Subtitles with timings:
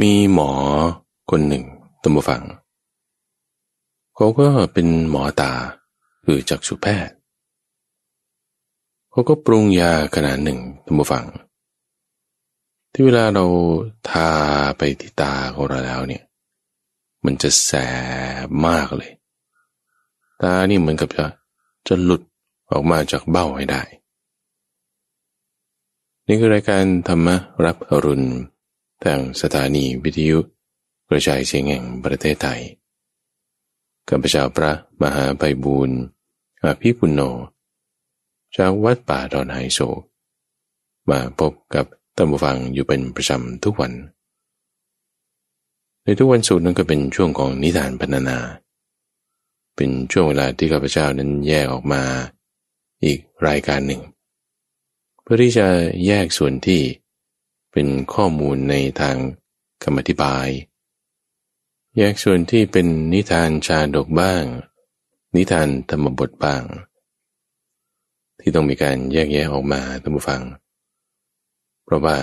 [0.00, 0.50] มีหมอ
[1.30, 1.64] คนหนึ่ง
[2.02, 2.42] ตัมบูฟัง
[4.14, 5.52] เขาก็เป็นหมอตา
[6.24, 7.14] คือจักษุแพทย์
[9.10, 11.24] เขาก็ปรุงยาขนาดหนึ่งตัมบูฟัง
[12.92, 13.44] ที่เวลาเรา
[14.10, 14.30] ทา
[14.78, 16.24] ไปที่ตาของเราแล้วเนี่ย
[17.24, 17.70] มันจะแส
[18.46, 19.12] บมากเลย
[20.42, 21.24] ตานี่เหมือนกับจะ
[21.88, 22.22] จะหลุด
[22.70, 23.82] ออกมาจากเบ้าให้ได้
[26.26, 27.28] นี่คือรายการธรรม
[27.64, 28.26] รับอรุณ
[29.04, 30.38] ทางสถานีวิทยุ
[31.08, 32.60] กระจายเสียงแห่งประเทศไทย
[34.08, 35.98] กัาพเจ้าพระมหาไพบูรณ์
[36.62, 37.20] อาภิปุณโญ
[38.56, 39.78] จากวัดป่าดอนไฮโซ
[41.10, 43.92] มาพบกับตัมบูฟังอยู่เป็นประจำทุกวัน
[46.02, 48.38] ในทุกวันศุกร์นั้นก็เป็นช่วงของนิทานพรรณนา
[49.76, 52.02] เป็นช่วงเวลาที่ข้าพเจ้านั้นแยกออกมา
[53.04, 54.02] อีกรายการหนึ่ง
[55.22, 55.66] เพื่อที่จะ
[56.06, 56.80] แยกส่วนที่
[57.72, 59.16] เป็นข้อมูลในทาง
[59.82, 60.48] คำอธิบาย
[61.96, 64.42] แยกส่วนที่เป็นนิทานชาดกบ้าง
[65.36, 66.62] นิทานธรรมบทบ้าง
[68.40, 70.42] ที่ต้องมีการแยกแยะออกมาท่านผู้ฟัง
[71.84, 72.16] เพราะว่า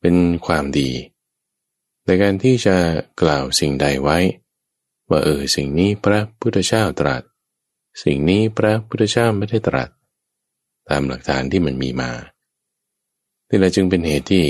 [0.00, 0.16] เป็น
[0.46, 0.90] ความดี
[2.06, 2.76] ในการที่จะ
[3.22, 4.18] กล่าวสิ่งใดไว้
[5.10, 7.22] ว่าเออสิ่งนี้พระพุทธเจ้าตรัส
[8.04, 9.88] สิ่งนี้พระพุทธเจ้าไม่ได้ตรัส
[10.88, 12.10] ตามหลักฐานที่มันมีมา
[13.50, 14.44] นี่แหละจึงเป็นเหตุที่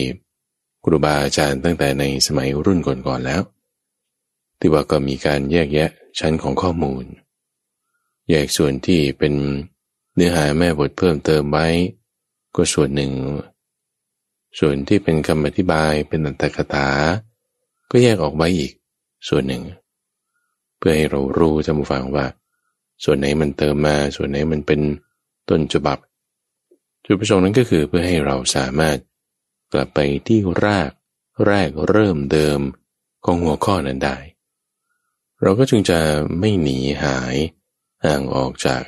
[0.85, 3.43] ครูบาอาจารย์ตั้งแต่ในสมัยรุ่นก่อนๆแล้ว
[4.59, 7.05] ที่ว่าก็มีการแยกแยะชั้นของข้อมูล
[8.31, 9.35] แยกส่วนที่เป็น
[10.15, 11.67] เนื้อหาแม่บทเพิ่มเติมไว้
[12.57, 13.13] ก็ส่วนหนึ่ง
[14.59, 16.89] ส่วนที่เป็นคำอธิบายเป็นอัตถกถา
[17.91, 18.73] ก็แยกออกไว้อีก
[19.29, 19.63] ส่วนหนึ่ง
[20.79, 22.27] เพื่อให้เรารู้จำฟังว่า
[23.05, 24.81] ส่วนไหนมันเติมมา ส่วนไหนมันเป็น
[25.49, 25.99] ต้นฉบับ
[27.05, 28.99] จุดประสงค์นั้นก็คือเพื่อให้เราสามารถ
[29.73, 30.91] กลับไปที่ราก
[31.47, 32.61] แรกเริ่มเดิม
[33.25, 34.17] ของหัวข้อนั้นได้
[35.43, 35.99] เราก็จึงจะ
[36.39, 37.37] ไม่หนีหาย
[38.05, 38.83] ห่างออกจาก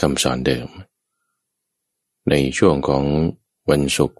[0.00, 0.68] คำสอนเดิม
[2.30, 3.04] ในช่วงของ
[3.70, 4.18] วันศุกร์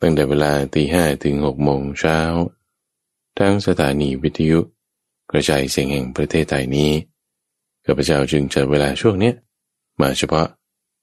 [0.00, 2.18] ตั้งแต่เวลาตีห้ถึงหกโมงเช้า
[3.38, 4.60] ทั้งสถานีวิทยุ
[5.30, 6.92] กระจายเสียงแห่งประเทศไทยนี้
[7.84, 9.32] ข้าพเจ้าจึงจัดเวลาช่วงนี้
[10.00, 10.46] มาเฉพาะ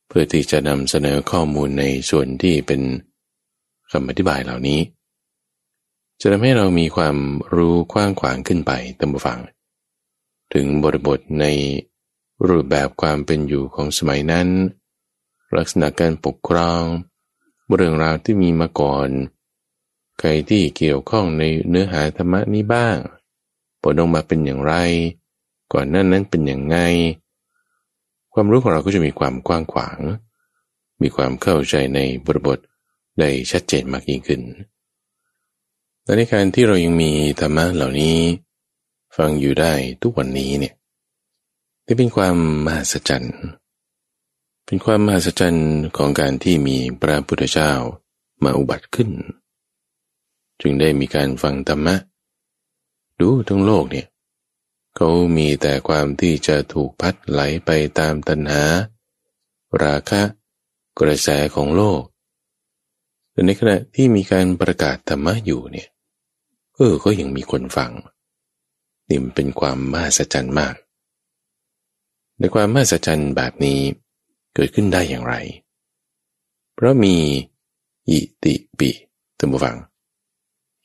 [0.08, 2.82] เพื่อที่จะนำเสนอข้อมูลในส่วนที่เป็น
[3.92, 4.80] คำอธิบายเหล่านี้
[6.20, 7.18] จะทำให้เรามีความ
[7.56, 9.40] รู้กว้างขวางขึ้นไปตามฟัง
[10.54, 11.46] ถึงบริบทใน
[12.48, 14.48] รูปแบบความเป็นอยู่ของสมัยนั้น
[15.58, 16.82] ลักษณะการปกครอง
[17.76, 19.10] เรื่องราวที่มีมาก่อน
[20.20, 22.98] ใครที่เกี่ยวข้องในเนื้อหาธรรมนี้บ้าง
[23.82, 24.74] ผลออกมาเป็นอย่างไร
[25.74, 26.78] ก่อนนั้นนั้นเป็นอย่างไง
[28.40, 30.00] ความรู้ของเราก็จะมีความกว้างขวาง
[31.02, 32.60] มีความเข้าใจในบริบท
[33.20, 34.42] ได้ชัดเจนมากยิ่งขึ้น
[36.04, 38.18] และในการที่เรายังมีธรรมะเหล่านี้
[39.18, 40.74] ฟังอยู่ได้ทุกวันนี้เนี่ย
[41.86, 43.36] นี่เป็นความมหัศจรรย์
[44.66, 47.72] เป็นความมหัศจรรย์ของการที่มีพระพุทธเจ้า
[48.44, 49.10] มาอุบัติขึ้น
[50.62, 51.96] จึงได้มีการฟังธรรมะ
[53.20, 54.08] ดูทั้งโลกเนี่ย
[55.00, 57.70] เขามีแต่ความที่จะถูกพัดไหลไป
[58.00, 58.64] ตามตัณหา
[59.84, 60.22] ราคะ
[61.00, 62.02] กระแสของโลก
[63.32, 65.90] แต่ในขณะที่มีการประกาศธรรมะอยู่เนี่ย
[66.76, 67.92] เออก็ยังมีคนฟัง
[69.10, 70.76] นี่มันเป็นความมหัศจรรย์มาก
[72.40, 73.80] ในความมหัศจรรย์แบบนี้
[74.56, 75.36] เกิดขึ้นได้อย่างไร
[76.74, 77.16] เพราะมี
[78.10, 78.90] อิติปิ
[79.38, 79.78] ตัมบูฟัง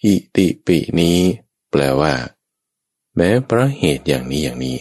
[0.04, 1.16] อิติปินี้
[1.70, 2.12] แปลว่า
[3.16, 4.78] แม้เพราะเหตุอย่างนี้อย่างนี้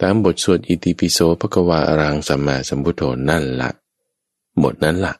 [0.00, 3.70] ตามบทสวดอิติปิโสภควาอรังสัมมาสัมพุทโธนั่นละ
[4.62, 5.14] บทนั้นละ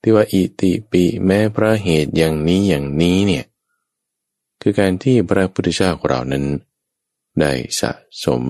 [0.00, 3.44] ที่ว่าอิติปิแม้เพราะเหตุอย่างนี้อย่างนี้เนี่ย
[4.60, 6.44] คือการที่พระพุทธเจ้าของเรานั้น
[7.40, 7.90] ได้สะ
[8.24, 8.44] สม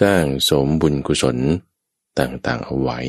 [0.00, 1.36] สร้างสมบุญกุศล
[2.18, 3.00] ต่างๆเอาไว้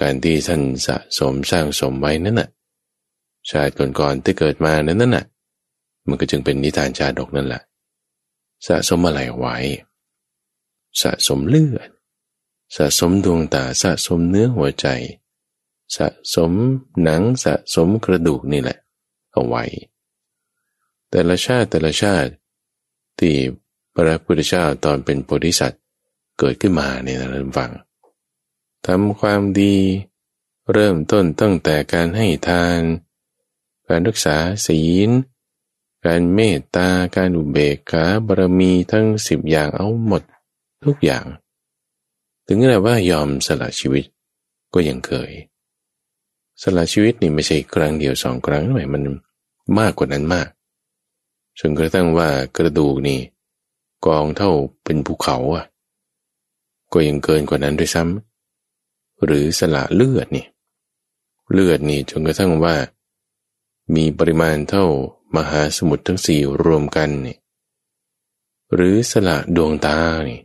[0.00, 2.48] การที่ท่านสะสมสร้างสมไว้นั่นน่ะ
[3.48, 5.24] ชาติก่อนๆที่เกิดมานั้นน่ะ
[6.08, 7.62] มันก็จึงเป็นนิทานชาดกนั่นแหละ
[8.66, 9.56] สะสมอะไรไว้
[11.00, 11.90] สะสมเลือด
[12.76, 14.86] สะสมดวงตาสะสมเนื้อหัวใจ
[15.96, 16.52] สะสม
[17.02, 18.78] หนังสะสมกระดูกนี่แหละ
[19.32, 19.64] เอาไว้
[21.10, 22.30] แต่ละชาติแต่ละชาติ
[23.18, 23.34] ที่
[23.94, 25.82] พระพุทธเจ้าตอนเป็นโพธิสัตว์
[26.38, 27.70] เกิดขึ้นมาในนั้นฟัง
[28.86, 29.76] ทำความดี
[30.72, 32.80] เริ่มต้นตั้งแต่การให้ทาน
[33.88, 34.36] การรักษา
[34.66, 35.10] ศีล
[36.04, 40.22] การเมตตาการอุเบกขาบารมีทั้งสิบอย่างเอาหมด
[40.84, 41.24] ทุกอย่าง
[42.46, 44.04] ถึงขนาดว่ายอมสละชีวิต
[44.74, 45.30] ก็ยังเคย
[46.62, 49.02] สละชีวิตนี่ไม่ใช่ครั้งเดียวสองครั้งหมายมัน
[49.78, 50.48] มากกว่านั้นมาก
[51.58, 53.20] จนกระทั่งว่ากระดูกนี่
[54.06, 54.50] กองเท่า
[54.84, 55.64] เป็นภูเขาอะ
[56.92, 60.46] ก็ยังเกินกว่านั้นด้วยซ้ำหรือสละเลือดนี่
[61.52, 62.74] เลือดนี่จนกระทั่งว่า
[63.94, 64.84] มีปริมาณเท่า
[65.36, 67.36] มหาสมุทรทั้งสี่รวมกันนี่
[68.74, 69.98] หรือสละดวงตา
[70.28, 70.40] นี่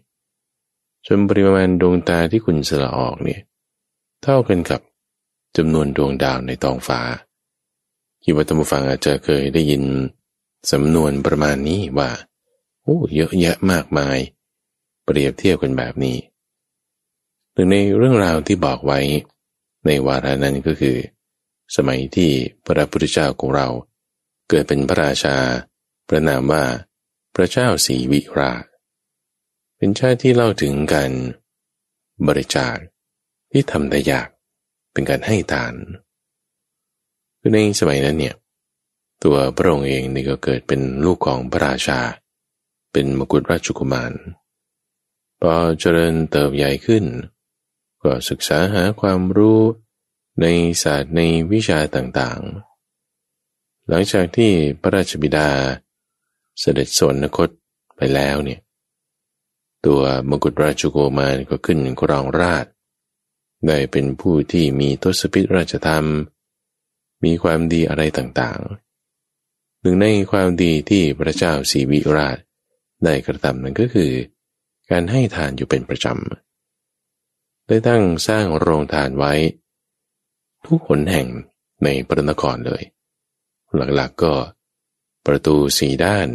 [1.06, 3.42] จนปริมาณดวงตาที่คุณสละออกเนี่ย
[4.24, 4.82] เท่ากันกับ
[5.58, 7.02] จำนวนดวงดาวในท้องฟ้า
[8.24, 9.84] คิดว่าท่านผู้ฟังอาจจะเคยได้ยิน
[10.72, 12.10] สำนวนประมาณนี้ว่า
[12.84, 14.18] โอ้เยอะแยะมากมาย
[15.04, 16.18] เปรียบเทียบกันแบบนี้
[17.52, 19.00] หรือในเรื่องราวที่บอกไว้
[19.86, 20.98] ในวาระนั้นก็คือ
[21.76, 22.32] สมัยที่
[22.66, 23.68] พระพุทธเจ้าของเรา
[24.50, 25.38] เกิดเป็นพระราชา
[26.08, 26.64] ประนามว่า
[27.36, 28.54] พระเจ้าสีวิรา
[29.78, 31.12] เป็นชาติที่เล่าถึงการ
[32.28, 32.76] บริจาค
[33.52, 34.28] ที่ทำได้ยาก
[34.92, 35.74] เป็นการให้ทาน
[37.40, 38.36] คือในสมัยนั้นเนี่ย
[39.24, 42.00] ตัวพระองค์เองนี่ก็เกิดเป็นลูกของพระราชา
[42.92, 44.14] เป็นมกุฎราชกุมาร
[45.42, 47.06] พอเจริญเติบใหญ่ขึ้น
[48.04, 49.62] ก็ศึกษาหาความรู้
[50.42, 50.46] ใน
[50.84, 52.69] ศาสตร์ในวิชาต่างๆ
[53.92, 54.52] หลังจากที่
[54.82, 55.50] พระราชบิดา
[56.60, 57.50] เสด็จสวนนคต
[57.96, 58.60] ไปแล้วเนี่ย
[59.86, 62.66] ตัวมกุฎราชกุมารก็ขึ้นครองราช
[63.68, 66.06] ได้เป็นผู้ที่มีทศพิธราชธรรม
[67.24, 72.38] มีความดีอะไรต่างๆ หนึ่งในความดีที่พระเจ้าสีวิราช
[73.04, 74.12] ได้กระทำนั้นก็คือ
[74.92, 79.34] การให้ทานอยู่เป็นประจำ ได้ตั้งสร้างโรงทานไว้
[80.66, 81.28] ทุกหนแห่ง
[81.84, 82.84] ในพระนครเลย
[83.76, 84.34] หลักๆก็
[85.26, 86.30] ประตูสีด้าน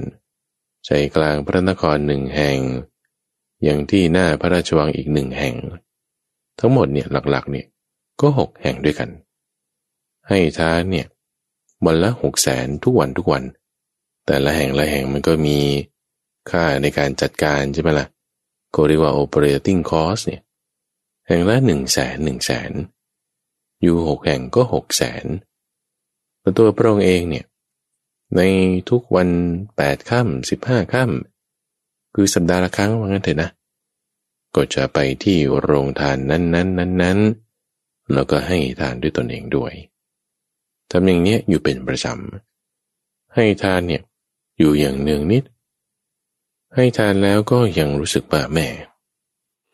[0.86, 2.58] ใจกลางพระนครหนึ่งแห่ง
[3.62, 5.54] อย่างที่หน้าพระราชวังอีกหนึ่งแห่ง
[6.58, 7.66] ทั้งหมดเนี่ยหลักๆเนี่ย
[8.20, 9.10] ก็หกแห่งด้วยกัน
[10.28, 11.06] ให้ทานเนี่ย
[11.86, 13.44] วันละหกแสนทุกวันทุกวัน
[14.26, 15.58] แต่ละแห่งละแห่งมันก็มี
[16.50, 18.08] ค่าในการจัดการใช่ไหมละ่ะ
[18.74, 20.42] ก็เรียกว่า operating cost เนี่ย
[21.26, 22.70] แห่งละหนึ่งแสนหนึ่งแสน
[23.82, 25.24] อยู่หกแห่งก็หกแสน
[26.58, 27.44] ตัวพระองค์เองเนี่ย
[28.36, 28.40] ใน
[28.90, 29.28] ทุกวัน
[29.76, 33.50] แปดค่ำสิบห้าค่ำคือสัปดาห์ละครั้งว่างั้นเถอะนะ
[34.54, 39.72] ก็จะไปที่โรงทานนั้นๆนั้นๆแล้วก็ให้ทานด้วยตนเองด้วย
[40.90, 44.02] ทำอย่างนี้อยู่เป็นประจำให้ทานเนี่ย
[44.58, 45.44] อยู่อย่างเนืองนิด
[46.74, 48.68] ให้ทานแล้วก็ยังรู้สึกว่าแม่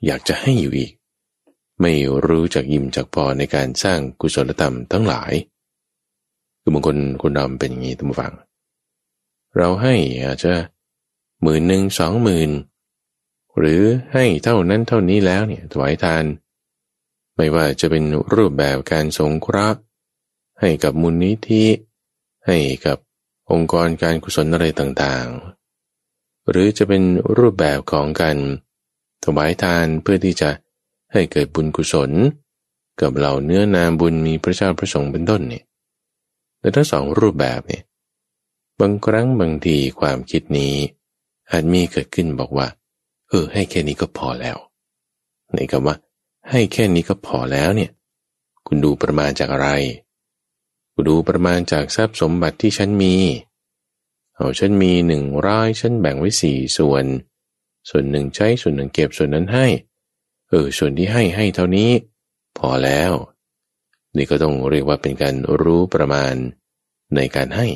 [0.04, 0.92] อยากจะให้อยู่อีก
[1.80, 1.92] ไม่
[2.26, 5.32] รู้จักยิ้มจากพอในการสร้างกุศลธรรมทั้งหลาย
[6.60, 8.32] คือบางคนคนดำเป็นอย่างนี้ตั้งฟัง
[9.56, 10.52] เราให้อาจจะ
[11.42, 12.50] หมื่นหนึ่งสองหมื่น
[13.58, 16.24] หรือให้เท่านั้นเท่านี้แล้วเนี่ยถวายทาน
[17.36, 18.04] ไม่ว่าจะเป็น
[18.34, 19.80] รูปแบบการสงเคราะห์
[20.60, 21.64] ให้กับมูลนิธิ
[22.46, 22.98] ให้กับ
[23.50, 27.02] องค์กรการกุศลอะไรต่างๆ หรือจะเป็น
[27.38, 28.36] รูปแบบของการ
[29.24, 30.50] ถวายทานเพื่อที่จะ
[31.12, 32.10] ให้เกิดบุญกุศล
[33.00, 35.64] กับเหล่าเนื้อนามบุญมีพระเจ้าพระสงฆ์เป็นต้นเนี่ย
[36.60, 37.82] แต่ทั้งสองรูปแบบเนี่ย
[38.80, 40.74] บางครั้งบางทีความคิดนี้
[41.50, 42.66] อาจมีเกิดขึ้นบอกว่า
[43.28, 44.56] เออ ให้แค่นี้ก็พอแล้ว
[45.54, 45.96] ในคำว่า
[46.50, 47.90] ให้แค่นี้ก็พอแล้วเนี่ย
[48.66, 49.68] คุณดูประมาณจากอะไร
[50.92, 53.14] คุณดูประมาณจากทรัพย์สมบัติที่ฉันมี
[54.34, 57.04] เอาฉันมีหนึ่งร้อยฉันแบ่งไว้สี่ส่วน
[57.88, 59.66] ส่วนหนึ่งใช้ส่วนหนึ่งเก็บส่วนนั้นให้
[60.48, 61.90] เออ ส่วนที่ให้ให้เท่านี้
[62.58, 63.12] พอแล้ว
[64.16, 66.34] นี่ก็ต้องเรียกว่าเป็นการรู้ประมาณ
[67.16, 67.68] ในการให้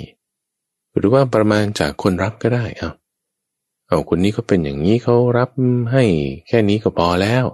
[0.97, 2.91] หรือว่าประมาณจากคนรับก็ได้เอา
[3.89, 5.51] เอาคนนี้ก็เป็นอย่างนี้เขารับ
[5.93, 6.05] ให้
[6.49, 7.45] แค่นี้ก็พอแล้ว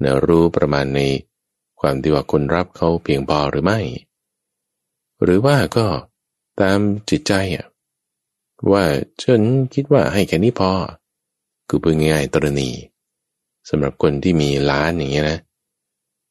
[0.00, 1.00] เนะรู้ประมาณใน
[1.80, 3.80] ความที่ว่าคนรับเขาเพียงพอหรือไม่
[5.22, 5.86] หรือว่าก็
[6.60, 6.78] ตาม
[7.10, 7.66] จิตใจอะ
[8.72, 8.84] ว่า
[9.22, 9.42] ฉัน
[9.74, 10.72] คิดว่าให้แค่นี้พอ
[11.68, 12.70] คือเป็นง่ายตรณี
[13.68, 15.38] สำหรับคนที่มีล้านอย่างเงี้ยนะ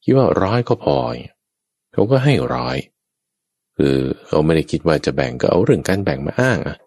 [0.04, 2.78] คิดว่าร้อยก็พอเขาก็ให้ร้อย
[3.78, 3.96] คือ
[4.28, 6.78] เขาไม่ได้คิดว่าจะแบ่งก็เอาเรื่องการแบ่งมาอ้างอะ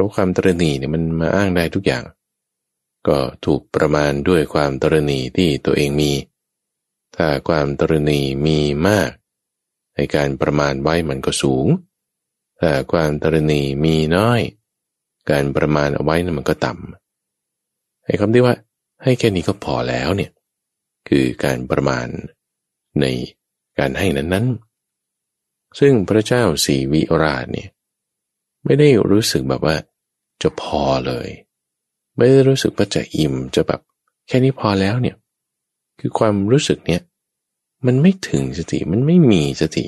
[0.00, 2.04] ราะความตรณีเนี่ยมันมาอ้างได้ทุกอย่าง
[3.08, 6.12] ก็ถูกประมาณด้วยความตรณีที่ตัวเองมี
[7.16, 9.10] ถ้าความตรณีมีมาก
[9.94, 11.66] ในการประมาณไว้มันก็สูง
[12.60, 14.40] ถ้าความตรณีมีน้อย
[15.30, 18.54] การประมาณเอาไว้นั้นมันก็ต่ำไอ้คำที่ว่า
[19.02, 20.30] ให้แค่นี้ก็พอแล้วเนี่ย
[21.08, 22.06] คือการประมาณ
[23.00, 23.06] ใน
[23.80, 27.68] การให้นั้นๆซึ่งพระเจ้าสีวิราชเนี่ย
[28.64, 29.76] ไม่ได้รู้สึกแบบว่า
[30.42, 31.28] จะพอเลย
[32.16, 33.80] ไม่ได้รู้สึกว่าจะอิ่มจะแบบ
[34.28, 35.16] แค่นี้พอแล้วเนี่ย
[36.00, 37.02] คือความรู้สึกเนี้ย
[37.86, 39.86] มันไม่ถึงสติมันไม่มีสติ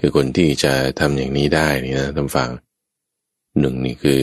[0.00, 2.50] คือคนที่จะทำอย่างนี้ได้นี่นะท่านฟัง
[3.60, 4.20] หนึ่งนี่คือ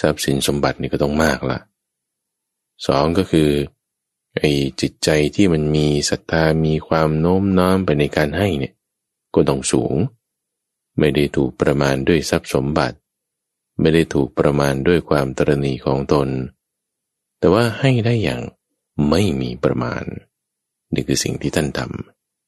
[0.00, 1.58] ทรัพย์สินสมบัตินี่ก็ต้องมากละ
[2.86, 3.50] สองก็คือ
[4.38, 8.74] ไอ้จิตใจที่มันมีศรัทธามีความโน้มน้อมไปในการให้เนี่ย
[9.34, 9.94] ก็ต้องสูง
[10.98, 12.96] ไม่ได้ถูกประมาณด้วยทรัพย์สมบัติ
[13.80, 16.28] ไม่ได้ถูกประมาณด้วยความตรณีของตน
[17.38, 18.42] แต่ว่าให้ได้อย่าง
[19.10, 20.04] ไม่มีประมาณ
[20.94, 21.80] นี่คือสิ่งที่ท่านท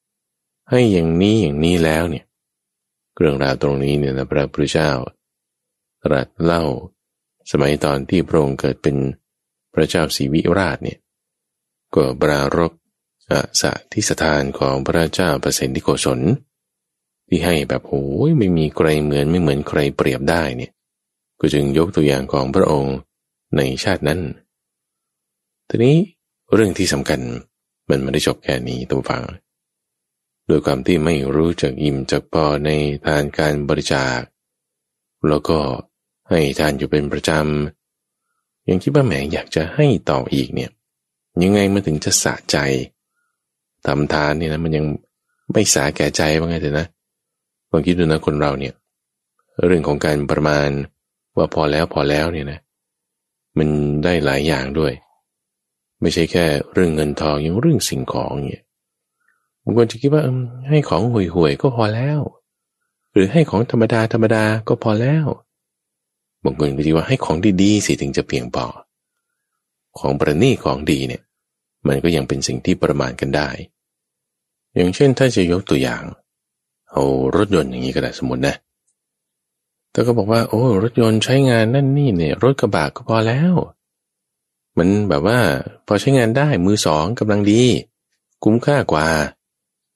[0.01, 2.25] ำให้อย่างนี้อย่างนี้แล้วเนี่ย
[3.17, 4.91] เรื่องราวตรงนี้เนี่ยนะพระพุทธเจ้า
[6.03, 6.63] ตรัสเล่า
[7.51, 8.95] สมัยตอนที่พระองค์เกิดเป็น
[9.73, 10.97] พระเจ้าศรีวิราชเนี่ย
[11.95, 12.71] ก็ปรารบ
[13.31, 16.19] อาสะที่สถานของพระเจ้าประสิทธิโกศล
[17.27, 20.71] ที่ให้แบบโอ้ยไม่มีใครเหมือนไม่เหมือนใครเปรียบได้เนี่ย
[21.39, 22.95] ก็จึงยกตัวอย่างของพระองค์
[23.57, 24.21] ในชาตินั้น
[25.69, 25.97] ทีนี้
[26.53, 27.21] เรื่องที่สำคัญ
[27.89, 29.23] มันไม่ได้จบแค่นี้ตัวฟัง
[30.47, 32.69] โดยความที่ไม่รู้จักอิ่มจักพอใน
[33.05, 34.19] ทานการบริจาค
[35.27, 35.59] แล้วก็
[36.29, 40.71] ให้ทานอยู่เป็นประจำ ยังคิดว่าแหมอยากจะให้ต่ออีกเนี่ย
[41.43, 42.57] ยังไงมันถึงจะสะใจ
[43.85, 44.85] ทำทานเนี่ยนะมันยัง
[45.53, 46.87] ไม่สาแก่ใจว่าไงเถอะนะ
[47.71, 48.73] ลองคิดดูนะคนเราเนี่ย
[49.65, 50.69] เรื่องของการประมาณ
[51.37, 52.59] ว่าพอแล้วพอแล้วเนี่ยนะ
[53.57, 53.67] มัน
[54.03, 54.93] ได้หลายอย่างด้วย
[56.01, 58.63] ไม่ใช่แค่เรื่องเงินทองยังเรื่องสิ่งของเนี่ย
[59.63, 60.23] บางคนจะคิดว่า
[60.69, 62.19] ให้ของห่วยๆก็พอแล้ว
[63.13, 65.25] หรือให้ของธรรมดาธรรมดาก็พอแล้ว
[66.43, 68.65] บางคนก็คิดว่าให้ของดีๆสิถึงจะเพียงพอ
[69.99, 71.23] ของประณีของดีเนี่ย
[71.87, 73.49] มันก็ยังเป็นสิ่งที่ประมาณกันได้
[74.75, 76.03] อย่างเช่นถ้าจะยกตัวอย่าง
[76.91, 77.03] เอา
[77.35, 78.55] รถยนต์อย่างนี้ก็ได้สมมตินะ
[79.91, 83.55] แต่ก็บอกว่า โอ้รถยนต์ใช้งานนั่นนี่เนี่ย รถกระบะก็พอแล้ว
[84.77, 85.39] มันแบบว่า
[85.87, 87.61] พอใช้งานได้มือสองกำลังดี
[88.43, 89.07] คุ้มค่ากว่า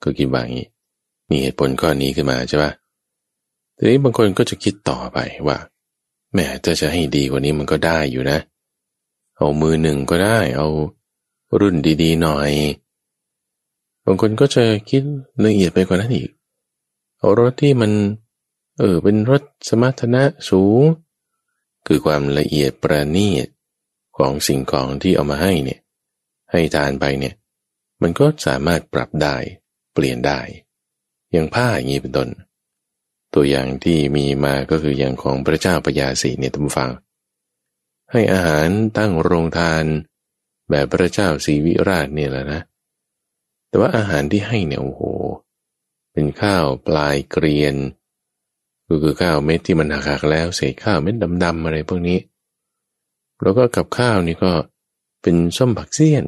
[0.04, 0.68] ก็คิดว่างี้
[1.30, 2.72] มีเหตุผลข้อนี้ขึ้นมาใช่ปะ
[3.78, 5.58] ทีนี้บางคนก็จะคิดต่อไปว่า
[6.34, 10.68] แม่ถ้าจะให้ดีกว่านี้มันก็ได้อยู่นะเเอามือหนึ่งก็ได้ เอา
[11.60, 12.52] รุ่นดีๆหน่อย
[14.06, 15.04] บางคนก็จะคิด
[15.46, 16.30] ละเอียดไปกว่านั้นอีก
[17.20, 17.92] เอารถที่มัน
[18.80, 20.82] เออ เป็นรถสมรรถนะสูง
[21.88, 23.48] คือความละเอียดประณีต
[24.18, 25.80] ของสิ่งของที่เอามาให้เนี่ย
[26.52, 27.36] ให้ทานไปเนี่ย
[28.02, 29.36] มันก็สามารถปรับได้
[29.94, 30.40] เปลี่ยนได้
[31.32, 32.30] อย่างผ้าอย่างนี้เป็นต้น
[33.34, 36.90] ตัวอย่างที่มีมาก็คืออย่างของพระเจ้าปยาสีเนี่ยท่านฟัง
[38.12, 39.84] ให้อาหารตั้งโรงทาน
[40.70, 42.62] แบบพระเจ้าศรีวิราชเนี่ยแหละนะ
[43.68, 45.02] แต่ว่าอาหารที่ให้เนี่ยโอ้โห
[46.14, 47.76] เป็นข้าวปลายเกรียน
[48.88, 52.20] ก็คือข้าวเม็ดที่มันหักๆแล้วเศษข้าวเม็ดดำๆอะไรพวกนี้
[53.42, 54.52] แล้วก็กับข้าวนี่ก็
[55.22, 56.26] เป็นส้มผักเสี้ยน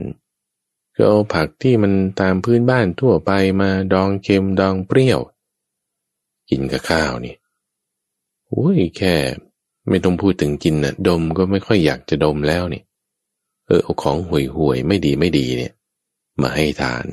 [0.96, 5.20] ก็เอาผักที่มันตามพื้นบ้านทั่วไปมาดองเค็มดองเปรี้ยว
[6.50, 7.36] กินกับข้าวนี่
[8.48, 9.16] โอ้ยแค่
[9.90, 12.82] ไม่ต้องพูดถึงกินนะดมก็ไม่ค่อยอยากจะดมแล้วนี่
[13.68, 15.74] เออเอาของห่วยห่วยไม่ดีไม่ดีเนี่ย
[16.42, 17.06] มาให้ทาน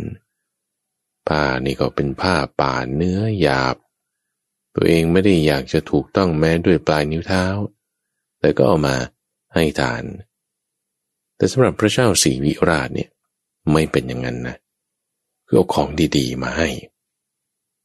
[1.28, 3.76] ผ้านี่ก็เป็นผ้าป่าเนื้อหยาบ
[4.74, 7.44] ตัวเองไม่ได้อยากจะถูกต้องแม้ด้วยปลายนิ้วเท้า
[8.40, 8.96] แต่ก็เอามา
[9.54, 10.04] ให้ทาน
[11.36, 13.10] แต่สำหรับพระเจ้าสีวิราชเนี่ย
[13.72, 14.56] ไม่เป็นอย่างนั้นนะ
[15.46, 16.68] คือเอาของดีๆ มาให้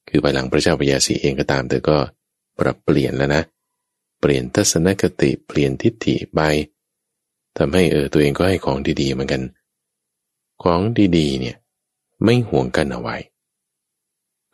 [0.10, 1.98] คือภายหลังพระเจ้าปยาสีเองก็ตามแต่ก็
[2.60, 3.44] ปรับเปลี่ยนแล้วนะ
[4.25, 6.39] เปลี่ยนทัศนคติเปลี่ยนทิฏฐิไป
[7.58, 9.42] ทำให้เออตัวเองก็ให้ของดีๆเหมือนกัน
[10.63, 10.82] ของ
[11.18, 11.56] ดีๆเนี่ย
[12.24, 13.18] ไม่ห่วงกันเอาไว้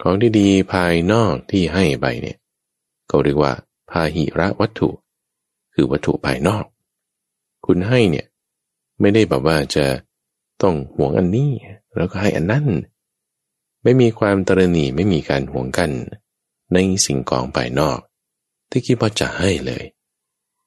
[0.01, 2.37] ของดีๆภายนอกที่ให้ไปเนี่ย
[3.07, 3.53] เขาเรียกว่า
[3.89, 4.89] พาหิระวัตถุ
[5.73, 6.65] คือวัตถุภายนอก
[7.65, 8.27] คุณให้เนี่ย
[8.99, 9.85] ไม่ได้แบบว่าจะ
[10.61, 11.51] ต้องห่วงอันนี้
[11.95, 12.65] แล้วก็ให้อันนั้น
[13.83, 15.91] ไม่มีความตรณีไม่มีการห่วงกัน
[16.73, 17.99] ในสิ่งของภายนอก
[18.69, 19.83] ที่คิดว่าจะให้เลย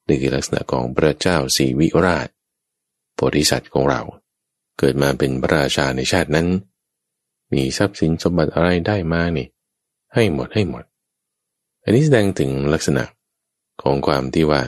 [0.07, 2.27] นี่คือลักษณะของพระเจ้าสีวิราช
[3.15, 4.01] โพธิสัตว์ของเรา
[4.79, 6.47] เกิดมาเป็นพระราชาในชาตินั้น
[7.53, 9.47] มีทรัพย์สินสมบัติอะไรได้มานี่
[10.13, 10.83] ให้หมดให้หมด
[11.83, 13.03] อันนี้แสดงถึงลักษณะ
[13.81, 14.61] ของความที่ว่า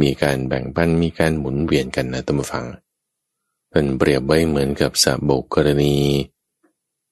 [0.00, 2.66] มีการแบ่งปันมีการหมุนเวียนกันนะตัมฟัง
[3.70, 5.96] เป็นเปรียบไว้เหมือนกับสะบกกรณี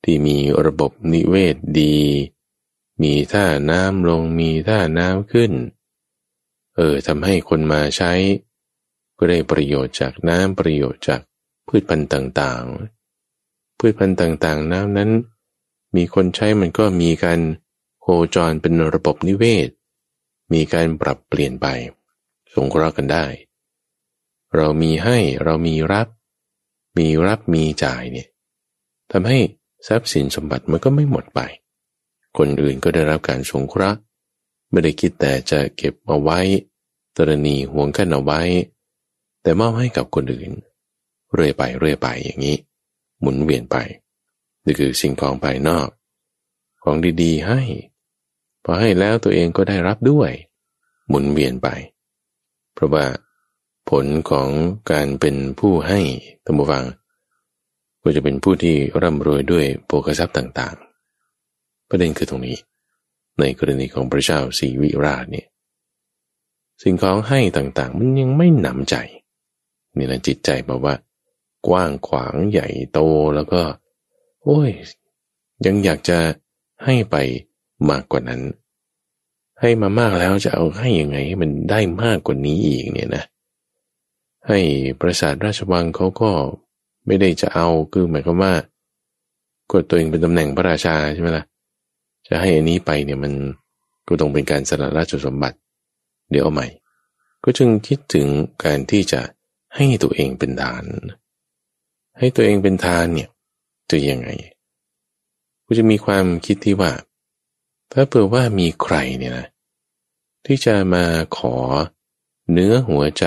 [0.04, 1.96] ที่มีระบบนิเวศดี
[3.02, 5.52] มีท่าน้ำลงมีท่าน้ำขึ้น
[6.76, 8.12] เออทำให้คนมาใช้
[9.18, 11.20] ก็ได้ประโยชน์จากน้ำประโยชน์จาก
[11.68, 15.10] พืชพันธุ์ต่างๆ พืชพันธุ์ต่างๆ น้ำนั้น
[15.96, 17.40] มีคนใช้มันก็มีการ
[18.00, 19.68] โคจรเป็นระบบนิเวศ
[20.52, 21.66] มีการปรับเปลี่ยนไป
[22.54, 23.26] สงเคราะห์กันได้
[24.56, 26.08] เรามีให้เรามีรับ
[26.98, 28.28] มีรับมีจ่ายเนี่ย
[29.12, 29.38] ทำให้
[29.86, 31.40] ทรัพย์สินสมบัติมันก็ไม่หมดไป
[32.38, 33.98] คนอื่นก็ได้รับการสงเคราะห์
[34.70, 36.40] ไม่ได้คิดแต่จะเก็บเอาไว้
[37.16, 38.40] ตรณีห่วงกันเอาไว้
[39.42, 40.50] แต่มอบให้กับคนอื่น
[41.32, 42.56] เรื่อยไปเรื่อยไปอย่างนี้
[43.20, 43.76] หมุนเวียนไป
[44.64, 45.88] นี่คือสิ่งของภายนอก
[46.82, 47.60] ของดีๆให้
[48.64, 50.30] พอให้แล้วตัวเองก็ได้รับด้วย
[51.08, 51.68] หมุนเวียนไป
[52.74, 53.04] เพราะว่า
[53.90, 54.48] ผลของ
[54.90, 56.00] การเป็นผู้ให้
[56.44, 56.84] ตัมบูฟัง
[58.02, 60.83] ก็จะเป็นผู้ที่ร่ำรวยด้วยโภคทรัพย์ต่างๆ
[61.88, 62.56] ประเด็นคือตรงนี้
[63.40, 65.46] ในกรณีของพระเจ้าสีวิราชเนี่ย
[66.82, 68.96] สิ่งของให้ต่างๆ มันยังไม่หนำใจ
[69.96, 70.94] นี่แหละจิตใจแบบว่า
[71.66, 73.00] กว้างขวางใหญ่โต
[73.34, 73.62] แล้วก็
[74.42, 74.70] โอ้ย
[75.66, 76.18] ยังอยากจะ
[76.84, 77.16] ให้ไป
[77.90, 78.42] มากกว่านั้น
[79.60, 83.24] ให้มามากแล้วจะเอาให้ยังไงให้มันได้มากกว่านี้อีกเนี่ยนะ
[84.48, 84.58] ให้
[85.00, 86.30] ประสาทราชวังเขาก็
[87.06, 88.52] ไม่ได้จะเอาคือหมายความว่า
[89.72, 91.44] กดตัวเองเป็นตำแหน่งพระราชาใช่ไหมละ่ะ
[92.28, 93.32] จะให้อันนี้ไปเนี่ยมัน
[94.06, 95.58] ก็ต้องเป็นการสละราชสมบัติ
[96.30, 96.68] เดี๋ยวเอาใหม่
[97.44, 98.26] ก็จึงคิดถึง
[98.64, 99.20] การที่จะ
[99.76, 100.84] ให้ตัวเองเป็นทาน
[102.18, 103.30] ให้ตัวเองเป็นทานเนี่ย
[103.90, 104.28] จะยังไง
[105.66, 106.92] ก็จะมีความคิดที่ว่า
[107.92, 109.46] ถ้าเผื่อว่ามีใครเนี่ยนะ
[110.46, 111.04] ที่จะมา
[111.38, 111.56] ขอ
[112.52, 113.26] เนื้อหัวใจ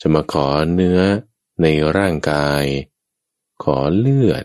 [0.00, 1.00] จะมาขอเนื้อ
[1.62, 1.66] ใน
[1.96, 2.64] ร่างกาย
[3.62, 4.44] ขอเลือด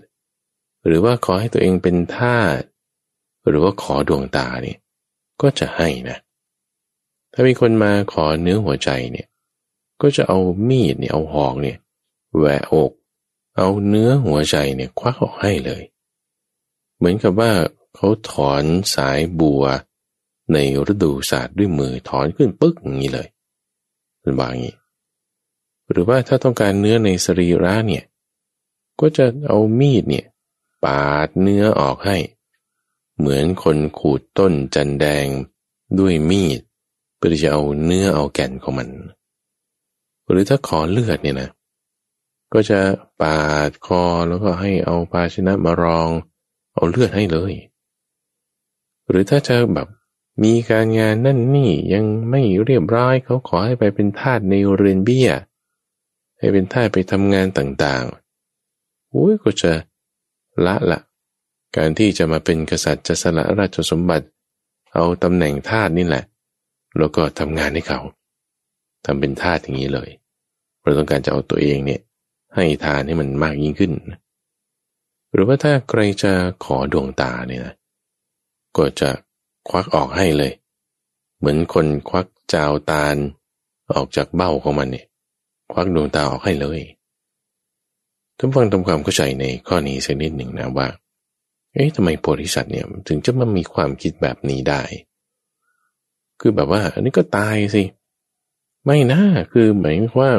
[0.85, 2.61] หรือว่าขอให้ตัวเองเป็นทาส
[3.47, 4.77] หรือว่าขอดวงตาเนี่ย
[5.41, 6.17] ก็จะให้นะ
[7.33, 9.27] ถ้ามีคนมาขอเนื้อหัวใจเนี่ย
[10.01, 11.77] ก็จะเอามีดเนี่ยเอาหอกเนี่ย
[12.37, 12.91] แหวอก
[13.57, 15.83] เอาเนื้อหัวใจเนี่ยควักออกให้เลย
[16.97, 17.51] เหมือนกับว่า
[17.95, 18.63] เขาถอน
[18.95, 19.63] สายบัว
[20.53, 20.57] ใน
[20.91, 23.27] ฤดูศาสตร์ด้วยมือถอนขึ้นปึ๊กอย่างนี้เลย
[24.21, 24.75] เป็นบางอย่างนี้
[25.91, 28.03] หรือว่าถ้าต้องการเนื้อในสรีระเนี่ย
[28.99, 30.25] ก็จะเอามีดเนี่ย
[30.83, 32.17] ปาดเนื้อออกให้
[33.17, 35.27] เหมือนคนขูดต้นจันแดง
[35.99, 36.59] ด้วยมีด
[37.17, 38.89] เพื่อจะเอาเนื้อเอาแก่นของมัน
[40.29, 41.49] หรือถ้าขอเลือดเนี่ยนะ
[42.53, 42.79] ก็จะ
[43.21, 46.09] ปาดคอแล้วก็ให้เอาภาชนะมารอง
[46.73, 47.53] เอาเลือดให้เลย
[49.09, 49.87] หรือถ้าจะแบบ
[50.43, 55.29] มีการงานนั่นนี่ยังไม่เรียบร้อยเขาขอให้ไปเป็นทาสในเรือนเบี้ย
[56.37, 59.71] ให้เป็นทาสไปทำงานต่างๆโอ้ยก็จะ
[60.65, 60.99] ละละ
[61.77, 64.25] การที่จะมาเป็นกษัตริย์จะสละราชสมบัติ
[64.93, 66.23] เอาตำแหน่งทาสนี่แหละ
[66.97, 67.99] แล้วก็ทำงานให้เขา
[69.05, 70.09] ทำเป็นทาสอย่างนี้เลย
[70.81, 72.01] เราต้องการจะเอาตัวเองเนี่ย
[72.55, 73.91] ให้ทานให้มันมากยิ่งขึ้น
[75.31, 76.31] หรือว่าถ้าใครจะ
[76.65, 77.75] ขอดวงตาเนี่ยนะ
[78.77, 79.09] ก็จะ
[79.69, 80.51] ควักออกให้เลย
[81.37, 83.15] เหมือนคนควักจาวตาล
[83.95, 85.05] ออกจากเบ้าของมันเนี่ย
[85.71, 86.79] ควักดวงตาออกให้เลย
[88.37, 90.87] ท่านฟังทำความเข้าใจในข้อนี้สักนิดหนึ่งนะว่า
[91.73, 94.81] เอ๊ะทำไมโพธิสัตว์เนี่ยถึงจะมามีความคิดแบบนี้ได้
[96.41, 97.83] คือแบบว่า อันนี้ก็ตายสิ
[98.85, 100.31] ไม่นะคือหมายว่า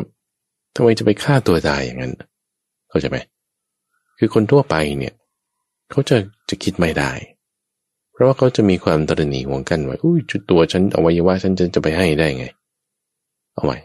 [0.74, 2.12] ทำไมจะไปฆ่าตัวตายอย่างนั้น
[2.88, 3.18] เข้าใจไหม
[4.18, 5.14] คือคนทั่วไปเนี่ย
[5.90, 6.16] เขาจะ
[6.48, 7.12] จะคิดไม่ได้
[8.12, 12.46] เพราะว่าเขาจะมีความตระหนี่ห่วงกันว่าอุ้ยจุดตัวฉันอาไว้ว่าฉันจะจะไปให้ได้ไง
[13.54, 13.78] เอาไว้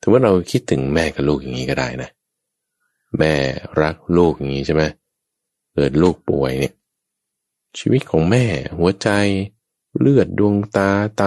[0.00, 2.10] ถือว่าเราคิดถึงแม่กับลูกอย่างนี้ก็ได้นะ
[3.18, 3.32] แม่
[3.82, 6.74] รักลูกอย่างนี้ใช่ไหมเเกิดลูกป่วยเนี่ย
[7.78, 8.44] ชีวิตของแม่
[8.78, 9.08] หัวใจ
[9.98, 11.24] เลือดดวงตาไต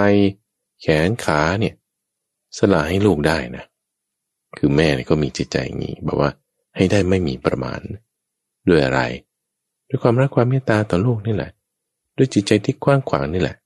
[0.81, 1.73] แขนขาเนี่ย
[2.58, 3.65] สละให้ลูกได้นะ
[4.58, 6.29] คือแม่เนี่ยก็มีจิตใจอย่างนี้แบบว่า
[6.75, 7.79] ให้ได้ไม่มีประมาณ
[8.69, 9.01] ด้วยอะไร
[9.89, 11.51] ด้วยความรักความเมตตาต่อลูกนี่แหละ
[12.17, 13.58] ด้วยจิตใจที่กว้างขวางนี่แหละ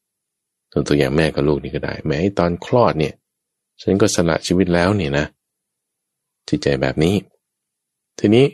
[0.72, 3.13] ตัวตัวอย่างแม่กับลูกนี่ก็ได้ แม้ตอนคลอดเนี่ย
[3.82, 5.26] ฉันก็สละชีวิตแล้วเนี่ยนะ
[6.50, 7.15] จิตใจแบบนี้
[8.20, 8.46] ทีนี้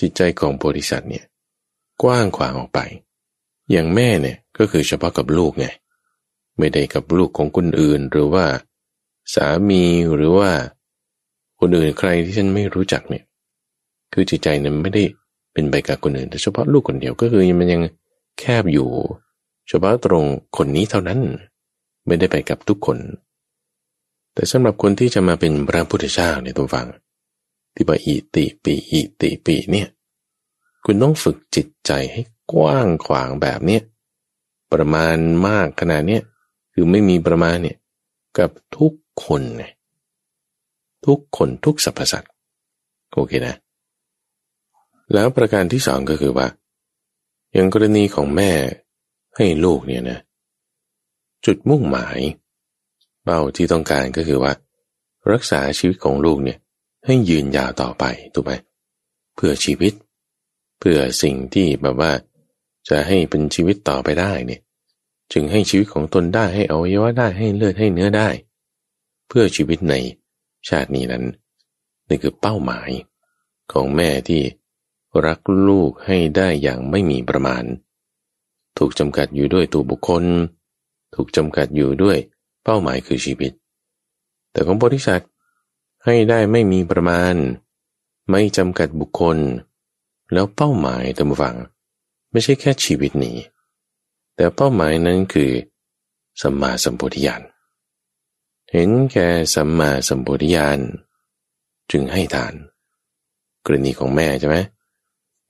[0.00, 1.24] จิตใจของโพธิสัตว์เนี่ย
[2.02, 2.80] กว้างขวางออกไป
[3.70, 5.66] อย่างแม่เนี่ยก็คือเฉพาะกับลูกไง
[6.58, 8.44] ไม่ได้กับลูกของคนอื่นหรือว่า
[9.34, 9.84] สามี
[10.14, 10.50] หรือว่า
[11.60, 13.24] คนอื่นใครที่ฉันไม่รู้จักเนี่ย
[14.12, 15.04] คือจิตใจนั้นไม่ได้
[15.52, 17.82] เป็นไปกับคนอื่นแต่เฉพาะลูกคนเดียวก็คือมันยัง
[18.38, 18.88] แคบอยู่
[19.68, 20.24] เฉพาะตรง
[20.56, 21.20] คนนี้เท่านั้น
[22.06, 22.98] ไม่ได้ไปกับทุกคน
[24.34, 26.86] แต่สำหรับคนที่จะมาเป็นพระพุทธเจ้าเนี่ยตัวฟัง
[27.74, 29.88] ที่ว่าอิติปีอิติปีเนี่ย
[30.84, 33.82] คุณต้องฝึกจิตใจให้กว้างขวางแบบเนี้ย
[34.72, 35.16] ประมาณ
[35.46, 36.22] มากขนาดเนี้ย
[36.72, 37.76] คือไม่มีประมาณเนี่ย
[38.38, 38.92] กับทุก
[39.24, 39.64] คนไง
[41.06, 42.32] ทุกคนทุกสรรพสัตว์
[43.12, 43.54] โอเคนะ
[45.12, 46.46] แล้วประการที่สองก็คือว่า
[47.52, 48.50] อย่างกรณีของแม่
[49.36, 50.18] ให้ลูกเนี่ยนะ
[51.46, 52.18] จุดมุ่งหมาย
[53.24, 54.52] เป้าที่ต้องการก็คือว่า
[55.32, 56.58] รักษาชีวิตของลูกเนี่ย
[57.06, 58.52] ให้ยืนยาวต่อไปถูกไหม
[59.34, 59.92] เพื่อชีวิต
[60.84, 62.12] เพื่อสิ่งที่แบบว่า
[62.88, 64.60] จะให้เป็นชีวิตต่อไปได้เนี่ย
[65.32, 68.28] จึงให้ชีวิตของตนได้ให้อวัยวะได้ให้เลือดให้เนื้อได้
[69.28, 69.94] เพื่อชีวิตใน
[70.68, 71.24] ชาตินี้นั้น
[72.08, 72.90] นี่คือเป้าหมาย
[73.72, 74.42] ของแม่ที่
[75.26, 77.64] รักลูกให้ได้อย่างไม่มีประมาณ
[78.78, 80.24] ถูกจำกัดอยู่ด้วยตัวบุคคล
[81.14, 82.18] ถูกจำกัดอยู่ด้วย
[82.64, 83.52] เป้าหมายคือชีวิต
[84.52, 85.22] แต่ของบริษัท
[86.04, 87.34] ให้ได้ไม่มีประมาณ
[88.30, 89.38] ไม่จำกัดบุคคล
[90.32, 91.56] แล้วเป้าหมายตามฟัง
[92.30, 93.36] ไม่ใช่แค่ชีวิตนี้
[94.36, 95.50] แต่เป้าหมายนั้นคือ
[96.42, 97.42] สัมมาสัมปวิญาณ
[98.72, 100.78] เห็นแก่สัมมาสัมปวิญาณ
[101.90, 102.54] จึงให้ทาน
[103.64, 104.56] กรณีของแม่ใช่ไหม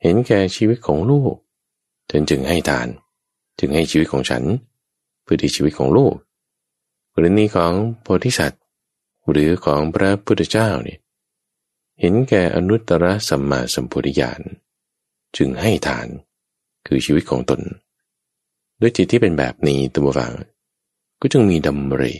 [0.02, 1.34] เห็นแก่ชีวิตของลูก
[2.10, 2.88] ฉันจึงให้ทาน
[3.58, 4.42] จึงให้ชีวิตของฉัน
[5.22, 6.14] เพื่อที่ชีวิตของลูก
[7.14, 8.62] กรณีของโพธิสัตว์
[9.30, 10.98] หรือของพระพุทธเจ้าเนี่ย
[12.00, 14.42] เห็นแก่อนุตตรสัมมาสัมพุทธญาณ
[15.36, 16.08] จึงให้ทาน
[16.86, 17.60] คือชีวิตของตน
[18.80, 20.32] ด้วยจิตที่เป็นแบบนี้ตัวฟัง
[21.20, 22.14] ก็จึงมีดำริ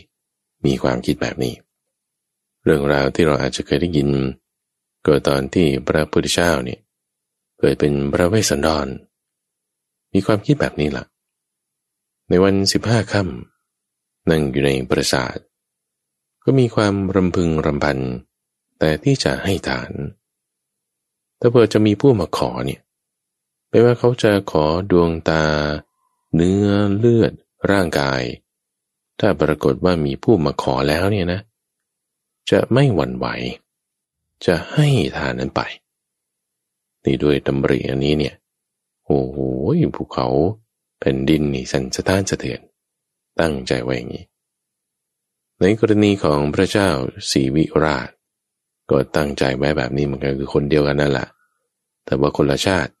[0.65, 1.53] มีความคิดแบบนี้
[2.63, 4.09] เรื่องราวที่เราอาจจะเคยได้ยิน
[5.05, 6.79] ก็ตอนที่พระพุทธเจ้าเนี่ย
[7.59, 8.87] เกิดเป็นพระเวสสันดร
[10.13, 11.05] มีความคิดแบบนี้ละ่ะ
[12.29, 15.37] ในวันสิบห้าค่ำนั่งอยู่ในปราสาท
[16.43, 17.97] ก็มีความรำพึงรำพัน
[18.79, 19.91] แต่ที่จะให้ทาน
[21.39, 22.81] ถ้าเผื่อจะมีผู้มาขอเนี่ย
[23.73, 25.43] ไม่ว่าเขาจะขอดวงตา
[26.35, 27.31] เนื้อเลือด
[27.71, 28.21] ร่างกาย
[29.19, 31.39] ถ้าปรากฏว่ามีผู้มาขอแล้วเนี่ยนะ
[32.51, 33.27] จะไม่หวั่นไหว
[34.45, 35.61] จะให้ทานนั้นไป
[37.03, 38.35] นี่ด้วยตำริอันนี้เนี่ย
[39.05, 39.37] โอ้โห
[39.95, 40.27] ภูเขา
[40.99, 42.59] แผ่นดินนี่สันสะท้านสะเทือน
[43.39, 44.25] ตั้งใจไว้อย่างนี้
[45.59, 46.89] ในกรณีของพระเจ้า
[47.31, 48.09] สีวิราช
[48.89, 51.27] ก็ตั้งใจไว้แบบนี้เหมือนกันคือคนเดียวกันนั่นแหละ
[52.05, 52.91] แต่ว่าคนละชาติ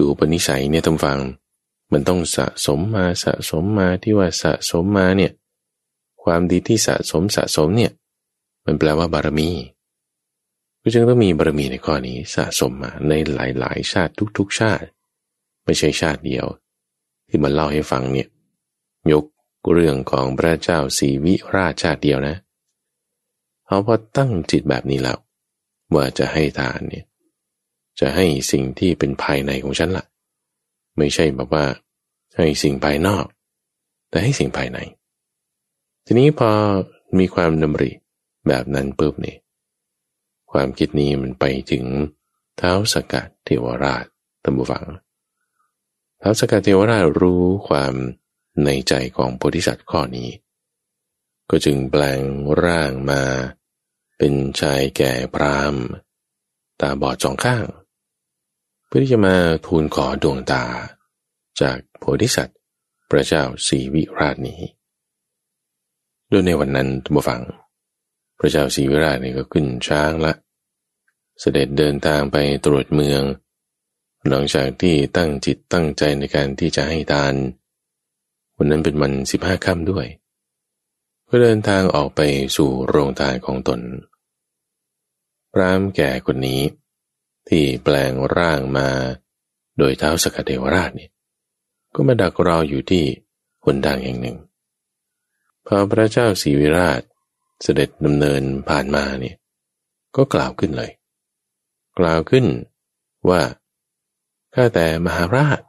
[0.00, 1.18] คืออุปนิสัยเนี่ยทำฟัง
[1.92, 5.32] มันต้องสะสมมาสะสมมาที่ว่าสะสมมาเนี่ย
[6.22, 7.92] ความดีที่สะสมสะสมเนี่ย
[8.64, 9.50] มันแปลว่าบารมี
[10.80, 14.88] ก็จึงต้องมีบารมีในข้อนี้สะสมมาในหลาย ๆ ชาติทุก ๆ ชาติ
[15.64, 16.46] ไม่ใช่ชาติเดียว
[17.28, 18.28] ที่มาเล่าให้ฟังเนี่ย
[19.12, 19.24] ยก
[19.72, 22.36] เรื่องของพระเจ้าสีวิราชชาติเดียวนะ
[23.66, 25.18] เอาพอตั้งจิตแบบนี้แล้ว
[25.94, 27.07] ว่าจะให้ทานเนี่ย
[28.00, 30.06] จะให้สิ่งที่เป็นภายในของฉันละ่ะ
[30.98, 31.64] ไม่ใช่แบบว่า
[32.36, 33.26] ให้สิ่งภายนอก
[34.10, 34.78] แต่ให้สิ่งภายใน
[36.06, 36.50] ทีนี้พอ
[37.18, 37.90] มีความดำริ
[38.48, 39.38] แบบนั้นปุ๊บเนี่ย
[40.52, 41.84] ความคิดนี้มันไปถึง
[42.56, 44.04] เท้าสกัดเทวราช
[44.44, 44.84] ตัมบูฟัง
[46.18, 47.94] เท้าสกัดเทวราชรู้ความ
[48.64, 50.30] ในใจของโพธิสัตว์ข้อนี้
[51.50, 52.20] ก็จึงแปลง
[52.64, 53.22] ร่างมา
[54.18, 55.74] เป็นชายแก่พราม
[56.80, 57.64] ตาบอดสองข้าง
[58.88, 59.34] เพื่อที่จะมา
[59.66, 60.64] ทูลขอดวงตา
[61.60, 62.58] จากโพธิสัตว์
[63.10, 64.60] พระเจ้าสีวิราชนี้
[66.30, 67.42] โดยในวันนั้นทุกฝัง
[68.38, 70.32] พระเจ้าศรีวิราชนี่ก็ขึ้นช้างละ
[71.40, 73.22] เสด็จเดินทางไปตรวจเมือง
[74.28, 77.34] หลังจากที่ตั้งจิตตั้งใจในการที่จะให้ทาน
[78.56, 80.06] วันนั้นเป็นวันสิบห้าค่ำด้วย
[81.28, 82.20] ก็เดินทางออกไป
[82.56, 83.80] สู่โรงทานของตน
[85.52, 86.60] พรามแก่คนนี้
[87.48, 88.88] ที่แปลงร่างมา
[89.78, 91.08] โดยเท้าสกัดวราชนี่
[91.94, 93.04] ก็มาดักรออยู่ที่
[93.64, 94.36] หนทางแห่งหนึ่ง
[95.66, 97.00] พอพระเจ้าศรีวิราช
[97.62, 99.36] เสด็จดำเนินผ่านมาเนี่ย
[100.16, 100.90] ก็กล่าวขึ้นเลย
[101.98, 102.46] กล่าวขึ้น
[103.28, 103.42] ว่า
[104.54, 105.60] ข้าแต่มหาราช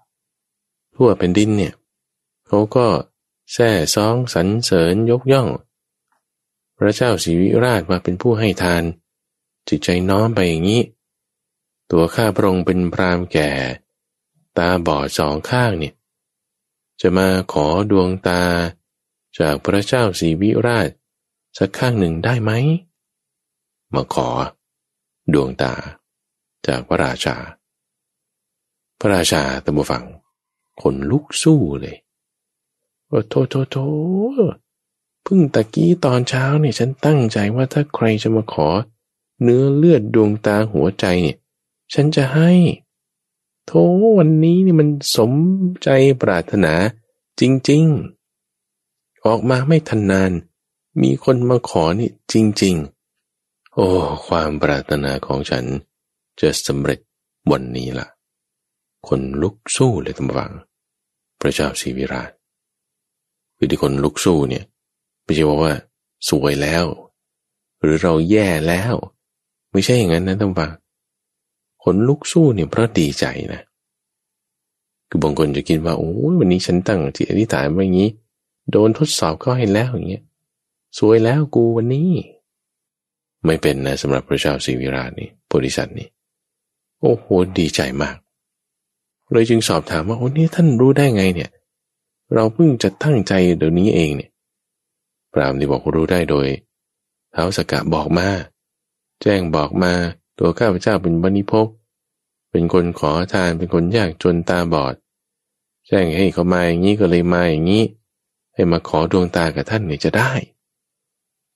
[0.96, 1.74] ทั่วแผ่นดินเนี่ย
[2.48, 2.88] เขาก็
[3.54, 5.48] แซ่ซองสรรเสริญยกย่อง
[6.78, 8.84] พระเจ้าศรีวิราชมาเป็นผู้ให้ทาน
[9.68, 10.82] จิตใจน้อมไปอย่างนี้
[11.91, 13.52] ตัวข้าพระองค์เป็นพรามแก่
[14.58, 15.93] ตาบอดสองข้างเนี่ย
[17.02, 18.41] จะมาขอดวงตา
[19.39, 20.89] จากพระเจ้าศรีวิราช
[21.58, 22.52] สักข้างหนึ่งได้ไหม
[23.93, 24.30] มาขอ
[25.34, 25.73] ดวงตา
[26.67, 27.36] จากพระราชา
[28.99, 30.06] พระราชาตะบฟัง
[30.82, 31.97] คนลุกสู้เลย
[33.12, 33.78] ว่าโทโทโท
[35.25, 38.67] พึ่งตะกี้ตอนเช้าเนี่ยฉันตั้งใจว่าถ้าใครจะมาขอ
[39.41, 41.38] เนื้อเลือดดวงตาหัวใจเนี่ย
[41.93, 42.52] ฉันจะให้
[43.65, 43.71] โท
[44.17, 45.32] วันนี้นี่มันสม
[45.84, 45.89] ใจ
[46.21, 46.73] ปรารถนา
[47.39, 47.84] จริง
[48.56, 50.32] ๆ ออกมาไม่ทันนาน
[51.02, 52.75] มีคนมาขอนี่จริง
[53.25, 53.88] ๆ โอ้
[54.28, 55.65] ความปรารถนาของฉัน
[56.41, 56.99] จะสำเร็จ
[57.52, 58.08] วันนี้ละ่ะ
[59.08, 60.52] คนลุกสู้เลยทั้งวัง
[61.39, 62.32] พระเจ้าศรีวิราช
[63.58, 64.63] คือที่คนลุกสู้เนี่ย
[65.23, 65.73] ไม่ใช่ว่าว่า
[66.30, 66.86] สวยแล้ว
[67.82, 68.95] หรือเราแย่แล้ว
[69.71, 70.71] ไม่ใช่อย่างนั้นนะทั้งวัง
[71.84, 73.62] คนลุกสู้เนี่ยเพราะดีใจนะ
[75.10, 78.10] คือบางคนจะคิดว่าโอ้วันนี้ฉันตั้งจิตอธิษฐานว่าอย่างนี้
[78.72, 80.24] โดนทดสอบก็ให้แล้วอย่างเงี้ย
[80.98, 82.10] สวยแล้วกูวันนี้
[83.46, 86.08] ไม่เป็นนะสำหรับพระเจ้าศรีวิราชนี่โพธิสัตว์นี่
[87.02, 87.26] โอ้โห
[87.60, 88.18] ดีใจมาก
[89.32, 91.50] เลยจึงสอบถามว่าโอ้นี่ท่านรู้ได้ไงเนี่ย
[92.34, 94.30] เราเพิ่งจะตั้งใจเดี๋ยวนี้เองเนี่ย
[95.34, 96.48] พรามที่บอกรู้ได้โดย
[97.32, 98.28] เท้าสกะบอกมา
[99.22, 99.92] แจ้งบอกมา
[100.39, 101.67] ตัวข้าพเจ้าเป็นบันิพก
[102.52, 104.95] เป็นคนขอทานเป็นคนยากจนตาบอด
[105.88, 107.84] แจ้งให้เขามาอย่างนี้ก็เลยมาอย่างนี้
[108.54, 110.32] ให้มาขอดวงตากับท่านเนี่ยจะได้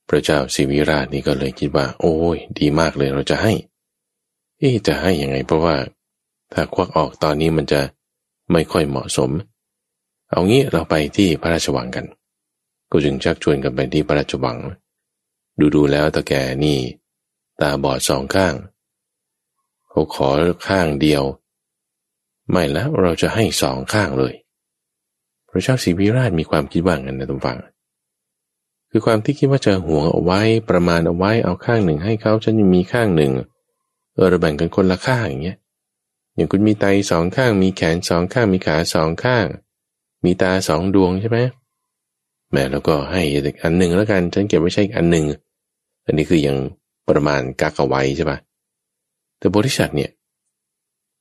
[0.07, 3.53] พระเจ้าสิวิราชนี่ก็เลยคิดว่า โอ้ย ดีมากเลยเราจะให้
[4.57, 5.75] เอ๊จะให้ยังไง เพราะว่า
[6.53, 7.81] ถ้าควักออกตอนนี้มันจะ
[8.51, 9.31] ไม่ค่อยเหมาะสม
[10.29, 12.05] เอางี้เราไปที่พระราชวังกัน
[12.91, 14.57] ก็จึงชักชวนกันไปที่พระราชวัง
[15.59, 16.77] ดูดูแล้วตาแกนี่
[17.61, 20.27] ตาบอดสองข้างเขาขอ
[20.67, 21.23] ข้างเดียว
[22.51, 24.33] ไม่แล้วเราจะให้สองข้างเลย
[25.49, 27.57] พระเจ้าศรีวิราชมีความคิดว่างั้นนะทุกฝัง
[28.89, 33.31] คือความที่คิดว่าจะห่วงเอาไว้ประมาณเอาไว้เอาข้างหนึ่งให้เขาฉันยังมีข้างหนึ่ง
[34.13, 35.57] เออเราแบ่งกันคนละข้างอย่างเงี้ย
[36.35, 39.45] อย่างคุณมีไตสองข้าง มีแขนสองข้างมีขาสองข้าง
[40.25, 41.39] มีตาสองดวงใช่ไหม
[42.51, 45.25] แม่แล้วก็ให้อีกอันหนึ่งแล้วกันฉันเก็บไว้ใช้อีกอันหนึ่ง
[46.05, 46.57] อันนี้คือยัง
[47.09, 48.37] ประมาณกักเอาไว้ใช่ปะ
[49.43, 50.11] แต่บริษัทเนี่ย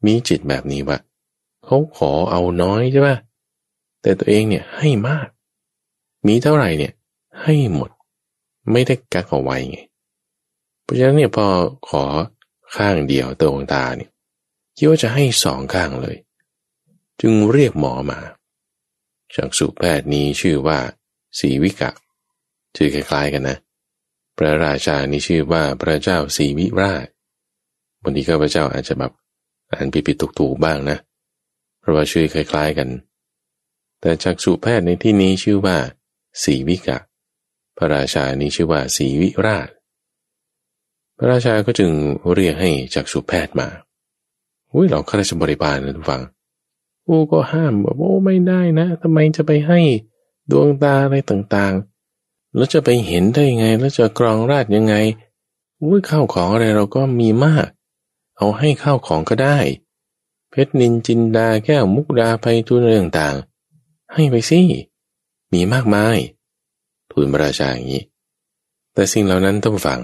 [0.06, 0.98] มีจิตแบบนี้ว่า
[1.64, 3.16] เขาขอเอาน้อยใช่ป่ะ
[4.02, 5.28] แต่ตัวเองเนี่ยให้มาก
[6.26, 6.92] มีเท่าไหร่เนี่ย
[7.42, 7.90] ให้หมด
[8.72, 9.78] ไม่ได้กักเอาไว้ไง
[10.82, 11.46] เพราะฉะนั้นเนี่ยพอ
[11.88, 12.04] ขอ
[12.76, 14.10] ข้างเดียวตัวองตาเนี่ย
[14.76, 16.16] คิดว่าจะให้สองข้างเลย
[17.20, 18.20] จึงเรียกหมอมา
[19.34, 20.78] จากสุแพทย์นี้ชื่อว่า
[21.38, 21.90] สีวิกะ
[22.76, 23.56] ชื่อคล้ายๆกันนะ
[24.36, 27.06] พระราชานี่ชื่อว่าพระเจ้าสีวิราช
[28.02, 29.12] บางทีข้าพเจ้าอาจจะแบบ
[29.70, 30.98] อ่านผิดๆถูกๆบ้างนะ
[31.80, 32.88] เพราะว่าชื่อคล้าย ๆกัน
[34.00, 35.76] แต่จากสุแพทย์ในที่นี้ชื่อว่า
[36.42, 36.98] สีวิกะ
[37.76, 39.68] พระราชานี้ชื่อว่าสีวิราช
[41.18, 41.90] พระราชาก็จึง
[42.34, 43.68] เรียกให้จากสุแพทย์มา
[44.72, 46.22] อุ้ยเราข้าราชบริบาลนะทุกฝัง
[47.04, 49.80] โอ้ก็ห้ามแบอกโอ้ไม่ได้นะทำไมจะไปให้
[50.50, 54.94] ดวงตาอะไรต่างๆ แล้วจะไปเห็นได้ยังไง แล้วจะกรองราดยังไง
[55.82, 57.66] อุ้ยข้าวของอะไรเราก็มีมาก
[58.42, 59.58] เอาให้ข้าวของก็ได้
[60.50, 63.36] เพชรนินจินดาแก้วมุกดาไปทุนเรื่องต่าง
[64.12, 64.60] ให้ไปสิ
[65.52, 66.18] มีมากมาย
[67.10, 68.04] ทูลพระราชาอย่างนี้
[68.92, 70.00] แต่สิ่งเหล่านั้นต้องฟัง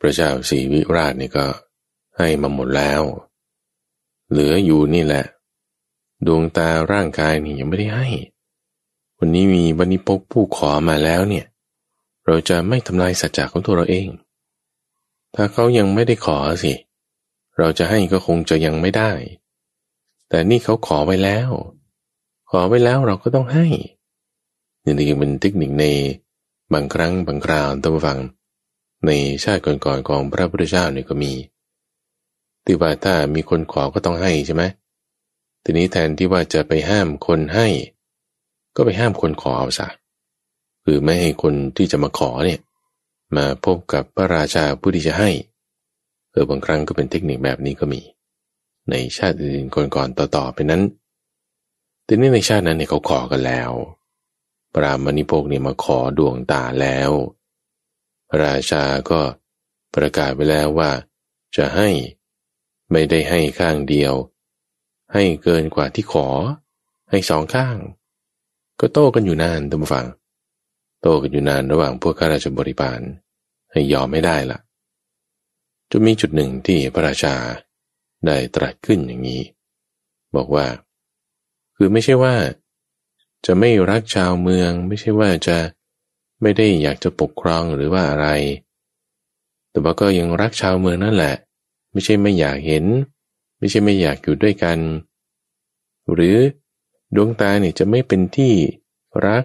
[0.00, 1.46] พระเจ้าสีวิราชนี่ก็
[2.16, 3.02] ให้มาหมดแล้ว
[4.30, 5.24] เหลืออยู่นี่แหละ
[6.26, 8.08] ดวงตาร่างกายนี่ยังไม่ได้ให้
[9.18, 11.46] วันนี้มีบันิพกผู้ขอมาแล้วเนี่ย
[12.26, 14.08] เราจะไม่ทำลายสัจจะของตัวเราเอง
[15.34, 19.12] ถ้าเขายังไม่ได้ขอสิเเราจะให้ก็คงจะยังไม่ได้
[20.28, 21.50] แต่นี่เขาขอไว้แล้ว
[22.50, 23.66] ขอไว้แล้วเราก็ต้องให้
[24.84, 25.84] นี่คือเป็นเทคนิคใน
[26.72, 28.18] บางครั้งบางคราวต้องฟัง
[29.06, 29.10] ใน
[29.44, 31.32] ชาติก่อนๆของพระพุทธเจ้าเนี่ยก็มี
[32.64, 34.62] ที่ว่าถ้ามีคนขอก็ต้องให้ใช่ไหม
[35.64, 37.68] ทีนี้แทนที่ว่าจะไปห้ามคนให้
[38.76, 39.88] ก็ไปห้ามคนขอเอาซะ
[40.84, 42.60] คือไม่ให้คนที่จะมาขอเนี่ย
[43.36, 45.30] มาพบกับพระราชาผู้ที่จะให้
[46.32, 48.00] เออบางครั้งก็เป็นเทคนิคแบบนี้ก็มี
[48.90, 50.82] ในชาติอื่นก่อนๆต่อๆไปนั้น
[52.04, 53.70] แต่นี่ในชาตินั้นเนี่ยเขาขอกันแล้ว
[54.74, 57.10] ปรามณีโพกเนี่ยมาขอดวงตาแล้ว
[58.42, 59.20] ราชาก็
[59.94, 60.90] ประกาศไปแล้วว่า
[61.56, 61.88] จะให้
[62.90, 64.14] ไม่ได้ให้ข้างเดียว
[65.12, 66.28] ให้เกินกว่าที่ขอ
[67.10, 67.76] ให้สองข้าง
[68.80, 70.06] ก็โต้กันอยู่นานท่านผู้ฟัง
[71.02, 73.00] โต้กันอยู่นานระหว่างพวกข้าราชบริพาร
[73.72, 74.58] ให้ยอมไม่ได้ละ่ะ
[75.90, 77.34] จะมีจุดหนึ่งที่พระราชา
[78.26, 79.42] ได้ตรัสขึ้นอย่างนี้
[80.36, 80.66] บอกว่า
[81.76, 82.34] คือไม่ใช่ว่า
[83.46, 85.58] จะไม่รักชาวเมือง ไม่ใช่ว่าจะ
[86.42, 88.28] ไม่ได้อยากจะปกครองหรือว่าอะไร
[89.70, 91.34] แต่ว่าก็ยังรักชาวเมืองนั่นแหละ
[91.92, 92.84] ไม่ใช่ไม่อยากเห็น
[93.58, 94.78] ไม่ใช่ไม่อยากอยู่ด้วยกัน
[96.12, 96.36] หรือ
[97.14, 98.52] ดวงตาเนี่ยจะไม่เป็นที่
[99.26, 99.44] รัก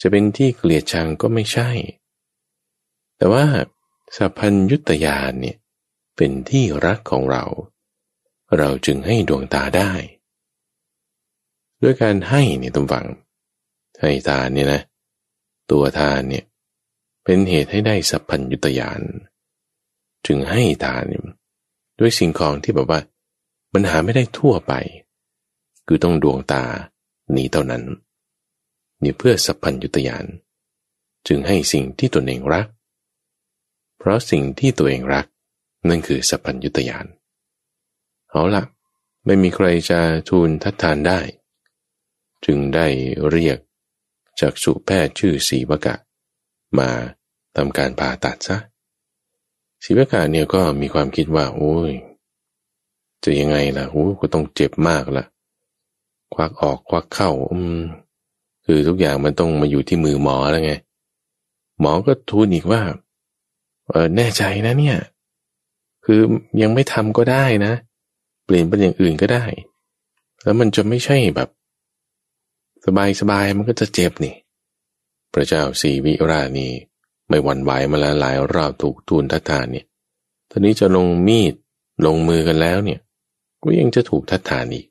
[0.00, 1.70] จะเป็นที่เกลียดชังก็ไม่ใช่
[3.16, 3.44] แต่ว่า
[4.16, 5.56] สัพพัญยุตยานเนี่ย
[6.16, 7.44] เป็นที่รักของเรา
[8.56, 9.92] เราจึงให้ดวงตาได้
[11.82, 13.06] ด้วยการให้เนี่ยตุ้มฟัง
[14.00, 14.82] ให้ทานเนี่ยนะ
[15.70, 16.44] ตัวทานเนี่ย
[17.24, 19.00] เป็นเหตุให้ได้สัพพัญยุตยาน
[20.26, 21.22] จึงให้ทานเนี่ย
[21.98, 23.00] ด้วยสิ่งของที่แบบว่า
[23.72, 24.72] มันหาไม่ได้ทั่วไป
[25.86, 26.64] คือต้องดวงตา
[27.36, 27.82] นี้เท่านั้น
[29.02, 30.24] นี่เพื่อสัพพัญยุตยาน
[31.26, 32.66] จึงให้สิ่งที่ตนเองรัก
[34.00, 35.26] เพราะสิ่งที่ตัวเองรัก
[35.88, 37.06] นั่นคือสัพพัญญุตยาน
[38.30, 38.62] เอาละ
[39.26, 41.20] ไม่มีใครจะทูลทัดทานได้
[42.44, 42.86] จึงได้
[43.30, 43.58] เรียก
[44.40, 45.94] จากสุแพทย์ชื่อสีวกะ
[46.78, 46.88] มา
[47.56, 48.56] ทำการผ่าตัดซะ
[49.84, 51.92] สีวกะเนี่ยก็มีความคิดว่า โอ้ย
[53.22, 55.24] จะยังไงล่ะโอ้ก็ต้องเจ็บมากละ
[56.34, 57.80] ควักออกควักเข้า อืม
[58.64, 60.72] คือทุกอย่างมันต้องมาอยู่ที่มือหมอแล้วไง
[61.80, 62.82] หมอก็ทูลอีกว่า
[63.90, 64.98] เออแน่ใจนะเนี่ย
[66.04, 66.20] คือ
[66.62, 67.72] ยังไม่ทำก็ได้นะ
[68.44, 69.44] เปลี่ยนเป็นอย่างอื่นก็ได้
[70.42, 71.48] แล้วมันจะไม่ใช่แบบ
[72.86, 74.34] สบายสบายมันก็จะเจ็บนี่
[75.32, 76.68] พระเจ้าสีวิราณี
[77.28, 79.86] ไม่หวั่นไหวมาแล้วหลายรอบถูกทูลทัดทานเนี่ย
[80.50, 81.54] ตอนนี้จะลงมีด
[82.06, 83.00] ลงมือกันแล้วเนี่ย
[83.62, 84.86] ก็ยังจะถูกทัดทานอีก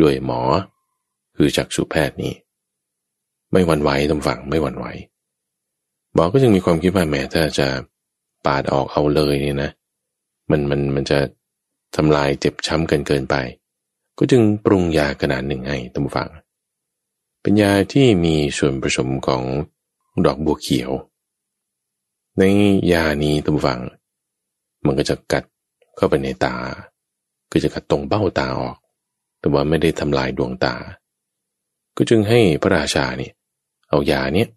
[0.00, 0.40] ด้วยหมอ
[1.36, 2.32] คือจักษุแพทย์นี้
[3.52, 4.86] ไม่หวั่นไหวตำฝังไม่หวั่นไหว
[6.14, 7.68] หมอก็จึงมีความคิดว่าแม้ถ้าจะ
[8.46, 9.70] ปาดออกเอาเลยเนี่ยนะ
[10.50, 11.18] มันมันมันจะ
[11.96, 13.34] ทำลายเจ็บช้ำเกินเกินไป
[14.18, 16.30] ก็จึงปรุงยาขนาดหนึ่งให้ตำฝัง
[17.40, 19.42] เป็นยาที่มีส่วนผสมของ
[20.26, 20.90] ดอกบัวเขียว
[22.38, 22.42] ใน
[22.92, 23.80] ยานี้ตำฝัง
[24.84, 25.44] มันก็จะกัด
[25.96, 26.56] เข้าไปในตา
[27.50, 28.76] ก็จะกัดตรงเบ้าตาออก
[29.38, 30.74] แต่ว่าไม่ได้ทำลายดวงตา
[31.96, 33.32] ก็จึงให้พระราชาเนี่ย
[33.88, 34.48] เอายาเนี้ย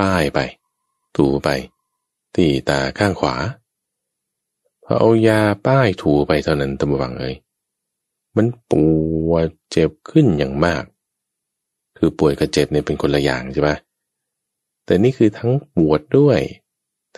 [0.00, 0.38] ป้ายไป
[1.16, 1.48] ถูไป
[2.34, 3.34] ที่ตาข้างขวา
[4.84, 7.34] พอเอายาป้ายถูไปเท่านั้นตำวังเลย
[8.36, 8.72] มันป
[9.28, 10.84] วดเจ็บขึ้นอย่างมาก
[11.98, 13.70] คือป่วยกับเจ็บเนี่ยเป็นคนละอย่างใช่ไหม
[14.84, 16.40] แต่นี่คือทั้งปวดด้วย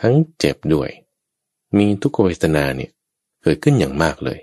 [0.01, 0.91] ทั้งเจ็บด้วย
[1.77, 2.91] มีทุกขเวทนาเนี่ย
[3.43, 4.39] เกิดขึ้นอย่างมากเลย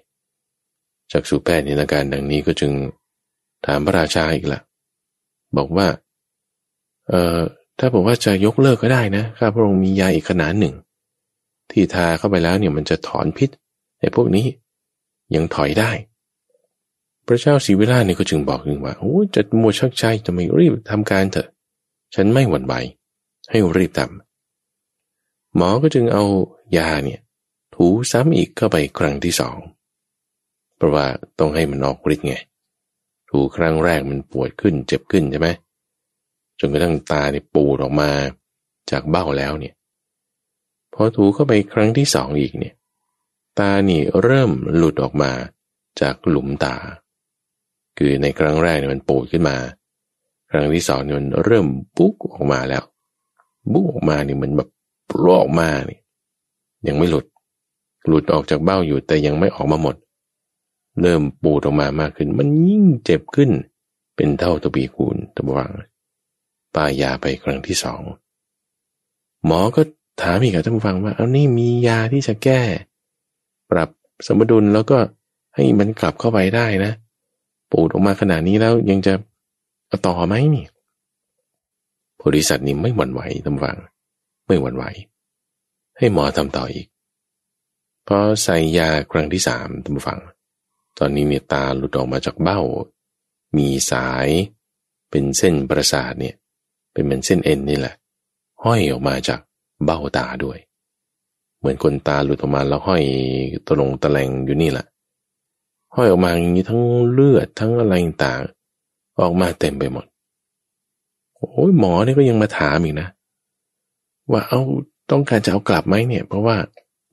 [1.12, 2.72] จากสุแพทย์ในอาการดังนี้ก็จึง
[3.66, 4.62] ถามพระราชาอีกละ
[5.58, 5.88] บอกว่า
[7.08, 7.40] เอ่อ
[7.84, 10.76] ถ้าบอกว่าจะยกเลิกก็ได้นะข้าพระองค์มียาอีกขนาดหนึ่ง
[11.72, 13.50] ที่ทาเข้าไปแล้วเนี่ยมันจะถอนพิษ
[14.00, 14.46] ไอ้พวกนี้
[15.36, 15.92] ยังถอยได้
[17.26, 21.48] พระเจ้าศรีวิลาเนี่ยก็จึงบอกึงว่าโอ้จะมัวชักใจจะไม่รีบทำการเถอะ
[22.16, 22.74] ฉันไม่หวั่นไหว
[23.50, 26.24] ให้รีบทำหมอก็จึงเอา
[26.78, 27.20] ยาเนี่ย
[27.76, 29.58] ถูซ้ำอีกเข้าไปครั้งที่สอง
[30.76, 31.06] เพราะว่า
[31.40, 32.36] ต้องให้มันออกฤทธิ์ไง
[33.30, 35.50] ถูครั้งแรกมันปวดขึ้นเจ็บขึ้นใช่ไหม
[36.64, 38.12] จนกระทั่งตาเนี่ยปูดออกมา
[38.92, 39.74] จากเบ้าแล้วเนี่ย
[40.94, 42.76] พอถูเข้าไปครั้งที่สองอีกเนี่ย
[43.60, 45.32] ตานี่เริ่มหลุดออกมา
[46.02, 46.76] จากหลุมตา
[47.98, 49.58] คือในครั้งแรกเนี่ยมันปูดขึ้นมา
[50.52, 52.84] ครั้งที่สองเนี่ยมันเริ่มปุ๊กออกมาแล้ว
[53.74, 54.70] บุ๊กออกมาเนี่ยมันแบบ
[55.10, 56.02] ปลอกมาเนี่ย
[56.88, 57.26] ยังไม่หลุด
[58.08, 59.96] หลุดออกจากเบ้าอยู่แต่ยังไม่ออกมาหมด
[61.02, 63.52] เริ่มปูดออกมามากขึ้น มันยิ่งเจ็บขึ้น
[64.16, 65.72] เป็นเท่าตะบีคูณตะบวัง
[66.76, 68.02] ป้ายาไปครั้งที่สอง
[69.46, 69.82] หมอก็
[70.22, 72.62] ถามอีกท่านผู้ฟังว่าเอานี่มียาที่จะแก้
[73.72, 73.90] ปรับ
[74.28, 74.98] สมดุลแล้วก็
[75.56, 76.92] ให้มันกลับเข้าไปได้นะ
[77.72, 79.14] ปูดออกมาขนาดนี้แล้วยังจะ
[80.08, 80.66] ต่อไหมนี่
[82.18, 83.78] โพธิสัตว์นี่ไม่หวั่นไหวท่านฟัง
[84.48, 84.84] ไม่หวั่นไหว
[85.98, 86.88] ให้หมอทำต่ออีก
[88.08, 90.20] พอใส่ยาครั้งที่สามท่านฟัง
[90.98, 92.60] ตอนนี้เนี่ยตาหลุดออกมาจากเบ้า
[93.58, 94.28] มีสาย
[95.10, 96.36] เป็นเส้นประสาทเนี่ย
[96.92, 97.96] เป็นเหมือนเส้นเอ็นนี่แหละ
[98.64, 99.40] ห้อยออกมาจาก
[99.86, 100.58] เบ้าตาด้วย
[101.60, 103.04] เหมือนคนตาหลุดออกมาแล้วห้อย
[103.68, 104.86] ตะลงตะแลงอยู่นี่แหละ
[105.96, 107.94] ห้อยออกมาอย่างนี้ทั้งเลือดทั้งอะไร
[108.26, 108.42] ต่าง
[109.20, 110.06] ออกมาเต็มไปหมด
[111.36, 113.08] โอ้ยหมอเนี่ยก็ยังมาถามอีกนะ
[114.32, 114.62] ว่าเอา
[115.12, 116.56] ต้องการจะเอากลับไหมเนี่ย เพราะว่า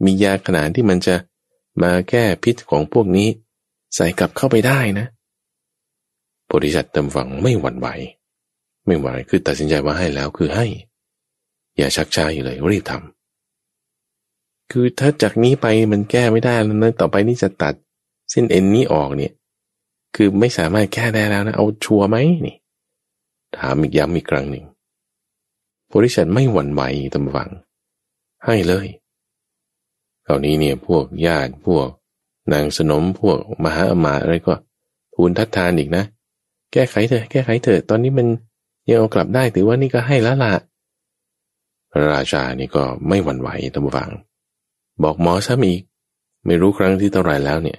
[0.05, 1.15] มียาขนาดที่มันจะ
[1.83, 3.29] มาแก้พิษของพวกนี้
[3.95, 5.07] ใส่กลับเข้าไปได้นะ
[6.47, 7.89] โพธิสัตเต็มฝังไม่หวั่นไหว
[8.89, 10.67] ไม่ไหวคือตัดสินใจว่าให้แล้วคือให้
[11.77, 17.75] อย่าชักช้าอยู่เลยรีบทำคือถ้าจากนี้ไปมันแก้ไม่ได้แล้วนะต่อไปนี่จะตัด
[18.31, 19.33] เส้นเอ็นนี้ออกเนี่ย
[20.17, 22.57] คือไม่สามารถแก้ได้แล้วนะ เอาชัวร์ไหมนี่
[23.57, 24.65] ถามอีกย้ำอีกครั้งหนึ่ง
[25.95, 26.83] บริษัทไม่หวั่นไหว
[27.15, 27.51] ตำวัง
[28.45, 28.87] ให้เลย
[30.27, 31.89] คราวนี้เนี่ยพวกญาติพวก
[32.53, 34.55] นางสนมพวกมหาอมาอะไรก็
[35.15, 36.05] ทูลทัดทานอีกนะ
[36.73, 38.27] แก้ไขเถอะแก้ไขเถอะตอนนี้มัน
[38.89, 40.53] ยังเอากลับได้ถือว่านี่ก็ให้แล้วละ
[41.91, 44.11] พระราชานี่ก็ไม่หวั่นไหวตั้งฟัง
[45.03, 45.83] บอกหมอซ้ำอีก
[46.47, 47.79] ไม่รู้ครั้งที่เท่าไรแล้วเนี่ย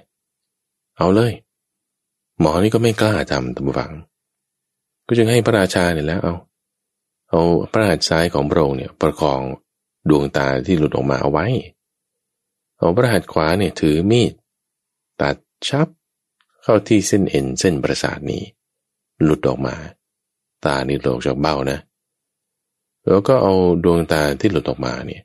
[0.96, 1.32] เอาเลย
[2.40, 3.92] หมอนี่ก็ไม่กล้าทำตั้งฟัง
[5.06, 6.34] ก็จึงให้พระราชาเนี่ยแล้วเอา
[7.30, 7.42] เอา
[7.72, 9.40] พระหัตถ์ซ้ายของพระองค์เนี่ยประคอง
[10.08, 11.46] ดวงตาที่หลุดออกมาเอาไว้
[12.78, 14.32] เอาพระหัตถ์ขวาเนี่ยถือมีด
[15.20, 15.36] ตัด
[15.68, 15.88] ชับ
[16.62, 18.42] เข้าที่เส้นเอ็นเส้นประสาทนี้
[19.22, 19.76] หลุดออกมา
[20.64, 21.78] ตานี่หลุดออกจากเบ้านะ
[23.06, 23.54] แล้วก็เอา
[23.84, 25.22] ดวงตาที่หลุดออกมาเนี่ย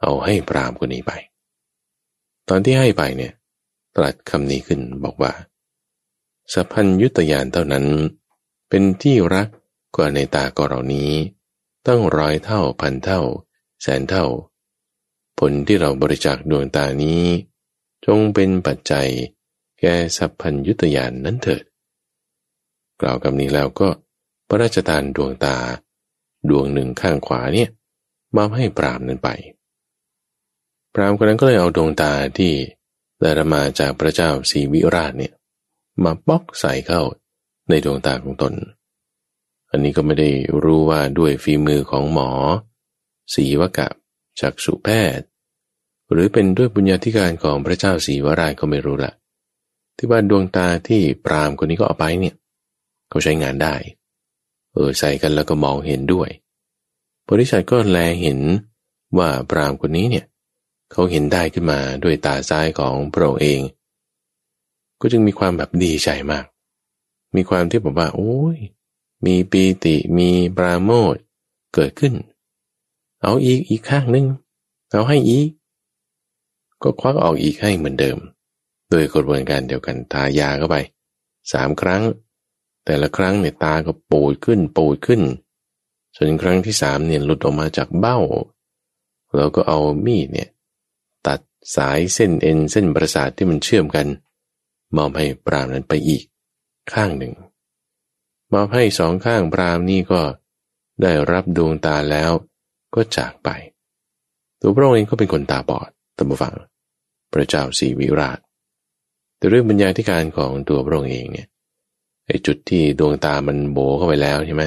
[0.00, 1.12] เอาให้พรามคนนี้ไป
[2.48, 3.32] ตอนที่ให้ไปเนี่ย
[3.96, 5.32] ตรัสคำนี้ขึ้นบอกว่า
[6.52, 7.84] สัพพัญยุตยานเท่านั้น
[8.68, 9.48] เป็นที่รัก
[9.96, 11.06] กว่าในตากรณี
[11.86, 13.20] ตั้งร้อยเท่าพันเท่า
[13.82, 14.24] แสนเท่า
[15.38, 17.22] ผลที่เราบริจาคดวงตานี้
[18.06, 19.08] จงเป็นปัจจัย
[19.80, 21.62] แก่สัพพัญยุตยานนั้นเถิด
[23.00, 23.88] กล่าวกับนี้แล้วก็
[24.52, 25.56] ระราชทานดวงตา
[26.48, 27.68] ดวงหนึ่งข้างขวาเนี่ย
[28.36, 29.28] มาให้ปรามนั้นไป
[30.94, 32.52] ปรามคนนั้นก็เลยเอาดวงตาที่
[33.20, 35.32] ได้รมาจากพระเจ้าศรีวิราชเนี่ย
[36.04, 37.02] มาป๊อกใส่เข้า
[37.68, 38.52] ในดวงตาของตน
[39.70, 40.30] อันนี้ก็ไม่ได้
[40.64, 42.30] รู้ว่าด้วยฝีมือของหมอ
[43.34, 43.88] ศีวกะ
[44.40, 44.88] จักสุแพ
[45.18, 45.26] ทย์
[46.10, 49.12] หรือเป็นด้วยบุญญาธิการของพระเจ้าศรีวราชก็ไม่รู้ละ
[49.96, 52.34] ที่ว่าดวงตาที่ปรามคนนี้ก็เอาไปเนี่ย
[53.08, 53.74] เขาใช้งานได้
[54.74, 56.28] เออใส่กันแล้วก็มองเห็นด้วย
[57.30, 58.40] บริษัทก็แลเห็น
[59.18, 60.26] ว่าปรามคนนี้เนี่ย
[60.92, 63.60] เขาเห็นได้ขึ้นมาด้วยตาซ้ายของพระองค์เอง
[65.00, 66.44] ก็จึงมีความแบบดีใจมาก
[67.36, 68.58] มีความที่บอกว่า โอ้ย
[69.26, 71.14] มีปีติมีปราโมท
[71.74, 72.14] เกิดขึ้น
[73.22, 74.26] เอาอีกอีกข้างนึง
[74.92, 75.48] เอาให้อีก
[76.82, 78.18] ก็ควักออกอีกให้เหมือนเดิม
[78.90, 80.76] โดยกระบวนการเดียวกันทายาเข้าไป
[81.52, 82.02] สามครั้ง
[82.84, 85.22] แต่ละครั้งเนี่ยตาก็ปูดขึ้นปูดขึ้น
[86.16, 88.18] ส่วนครั้งที่สามเนี่ยหลุดออกมาจากเบ้า
[89.36, 90.48] แล้วก็เอามีดเนี่ย
[91.26, 91.40] ตัด
[91.76, 94.06] สายเส้นเอ็นเส้นประสาทที่มันเชื่อมกัน
[94.96, 96.22] มอบให้ปรามนั้นไปอีก
[96.92, 97.32] ข้างหนึ่ง
[98.52, 100.20] มอบให้สองข้างปรามนี่ก็
[101.02, 102.30] ได้รับดวงตาแล้ว
[102.94, 103.48] ก็จากไป
[104.60, 106.54] ตัวพระองค์เองก็เป็นคนตาบอดตัมบฟัง
[107.32, 108.38] พระเจ้าสีวิราช
[109.36, 111.48] แต่เรื่องบรรยายที่การของตัวพระองค์เองเนี่ย
[112.26, 114.64] ไอ้จุดที่ดวงตามันโบเข้าไปแล้วใช่ไหม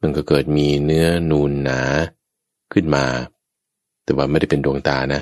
[0.00, 1.80] มันก็เกิดมีเนื้อนูนหนา
[2.72, 3.04] ขึ้นมา
[4.04, 5.20] แต่ว่าไม่ได้เป็นดวงตานะ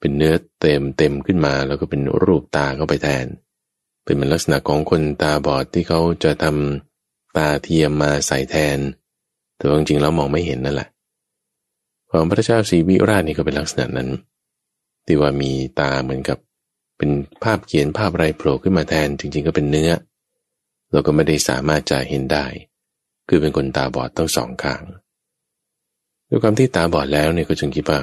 [0.00, 3.26] เป็นเนื้อเต็มเต็มขึ้นมาแล้วก็เป็นรูปตาเข้าไปแทน
[4.04, 8.78] เป็นมันลักษณะของคนตาบอดที่เขาจะทำตาเทียมมาใส่แทน
[9.56, 10.88] แต่จริงๆแล้วมองไม่เห็นนั่นแหละ
[12.10, 14.08] ของพระเจ้าศรีวิราชนี่ก็เป็นลักษณะนั้น
[15.06, 15.50] ที่ว่ามี
[15.80, 16.38] ตาเหมือนกับ
[16.98, 17.10] เป็น
[17.44, 19.90] ภาพเขียนภาพอะไรโผล่ขึ้นมาแทนจริง ๆ ก็เป็นเนื้อ
[20.92, 22.46] เราก็ไม่ได้สามารถจะเห็นได้
[23.28, 24.82] คือเป็นคนตาบอดทั้งสองข้าง
[26.28, 28.00] ด้วยความที่ตาบอดแล้วเนี่ยก็จึงคิดว่า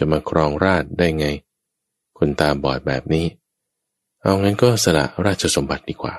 [0.00, 1.26] จะมาครองราชได้ไง
[2.18, 3.26] คนตาบอดแบบนี้
[4.22, 6.14] เอางั้นก็สละราชสมบัติดีกว่า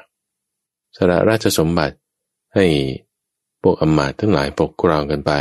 [0.97, 1.95] สละราชสมบัติ
[2.55, 2.65] ให้
[3.61, 5.31] พวกอมาตย์ทั้งหลายปกครองกันไป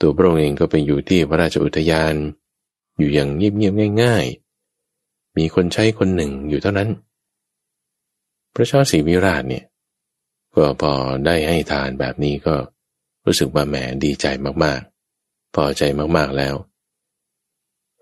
[0.00, 2.14] ตัวพระองค์เองก็ไปอยู่ที่พระราชอุทยาน
[2.98, 4.24] อยู่อย่างเงียบๆง่าย
[4.82, 6.88] ๆ มีคนใช้คนหนึ่งอยู่เท่านั้น
[8.56, 9.64] พระเจ้าศรีวิราชเนี่ย
[10.54, 10.92] ก็พอ
[11.26, 12.56] ได้ให้ทานแบบนี้ก็
[13.26, 14.26] รู้สึกว่าแหมดีใจ
[14.64, 15.82] มากๆ พอใจ
[16.16, 16.54] มากๆแล้ว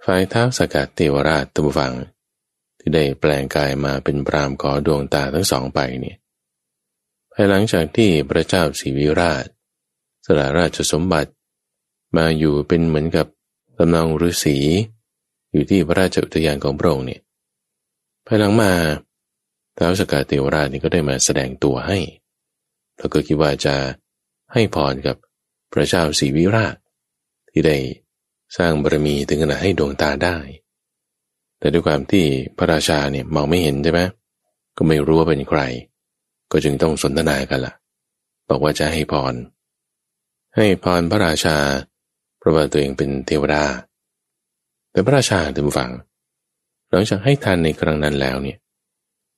[0.05, 1.93] ฝ่ายเท้าสกัดเทวราชตุฟัง
[2.79, 6.17] ที่ได้แปลงกายมาเป็นปรามขอดวงตาทั้งสองไปเนี่ย
[7.33, 9.45] ภายหลังจากที่พระเจ้าศรีวิราช
[10.25, 11.31] สละราชสมบัติ
[12.17, 13.27] มาอยู่เป็นเหมือนกับ
[13.79, 14.57] ตำนองฤาษี
[15.53, 17.21] อยู่ที่พระราชอุทยานของพระองค์เนี่ย
[18.27, 18.73] ภายหลังมา
[19.77, 21.99] ท้าวสกัดเทวราชนี่ก็ได้มาแสดงตัวให้
[22.97, 23.75] แล้วก็คิดว่าจะ
[24.53, 25.17] ให้พรกับ
[25.73, 26.77] พระเจ้าศรีวิราช
[27.51, 27.77] ที่ได้
[28.57, 30.37] สร้างบารมีถึงขนาดให้ดวงตาได้
[31.59, 32.25] แต่ด้วยความที่
[32.57, 34.01] พระราชาเนี่ยมองไม่เห็นใช่ไหม
[34.77, 35.61] ก็ไม่รู้ว่าเป็นใคร
[36.53, 37.75] ก็จึงต้องสนทนากันละ่ะ
[38.49, 39.35] บอกว่าจะให้พร
[40.57, 41.57] ให้พรพระราชา
[42.39, 43.65] เพราะว่าตัวเองเป็นเทวดา
[44.91, 45.91] แต่พระราชาถึงฟัง
[46.91, 48.59] หลังจากให้ทานในครั้งนั้นแล้วเนี่ย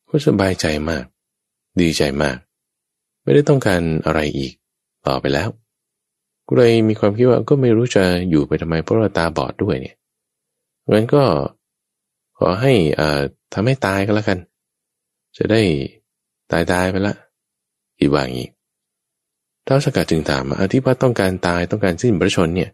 [0.09, 1.05] ก็สบายใจมาก
[1.81, 2.37] ดีใจมาก
[3.23, 4.53] ไม่ได้ต้องการอะไรอีก
[5.07, 5.49] ต่อไปแล้ว
[6.47, 9.97] กูเลยมีความคิดว่าก็ไม่รู้จะอยู่ไปทำไมเพราะว่าตาบอดด้วยเนี่ย
[10.93, 11.23] งั้นก็
[12.39, 13.21] ขอให้อ่า
[13.55, 14.39] ทำให้ตายก็แล้วกัน
[15.37, 15.63] จะได้
[16.51, 17.15] ตายตายไปละ
[17.99, 18.49] อีกว่างี้
[19.67, 22.71] ท้าวสกัดจึงถามอาที่ว่าต้องการตายต้องการสิ้นพระชนเนี่ย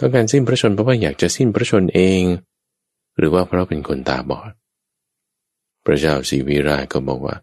[0.00, 2.22] ต้องการสิ้นพระชนเพราะว่าอยากจะสิ้นพระชนเอง
[3.18, 4.52] หรือว่าเพราะเป็นคนตาบอด
[5.84, 7.34] พระเจ้าศรีวิราชก็บอกว่า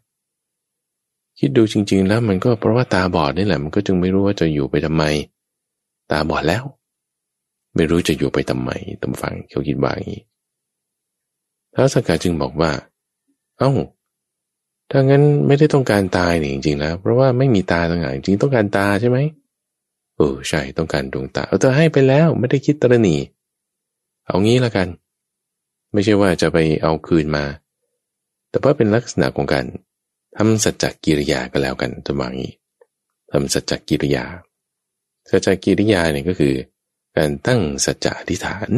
[1.39, 5.03] คิดดูจริง ๆ แล้วมันก็เพราะว่าตาบอดนี่แหละมันก็จึงไม่รู้ว่าจะอยู่ไปทำไม
[6.11, 6.63] ตาบอดแล้ว
[7.75, 8.71] ไม่รู้จะอยู่ไปทำไม
[9.01, 10.23] ตำฟังเขาคิดว่าอย่างนี้
[11.73, 12.71] ท้าวสกาจึงบอกว่า
[13.57, 13.71] เอา้า
[14.91, 19.17] ถ้างั้นไม่ได้ต้องการตายนี่จริงๆแล้วเพราะว่าไม่มีตาต่างหากจริงต้องการตาใช่ไหม
[20.17, 23.17] เออใช่ต้องการดวงตา เอาเธอให้ไปแล้วไม่ได้คิดตระหนี
[24.25, 24.87] เอางี้ละกัน
[25.93, 27.43] ไม่ใช่ว่าจะไปเอาคืนมา
[28.51, 29.65] แต่ว่าเป็นลักษณะของการ
[30.37, 32.53] ทำสัจจกิริยาก็แล้วกันตัวว่างี้
[33.31, 34.25] ทำสัจจกิริยา
[35.29, 36.55] สัจจกิริยาเนี่ยก็คือ
[37.17, 38.69] การตั้งสัจจะอธิษฐาน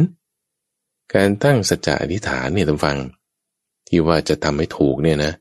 [1.14, 2.98] การตั้งสัจจะอธิษฐานเนี่ยท่านฟัง
[3.88, 5.32] ที่ว่าจะทำให้ถูกเนี่ยนะ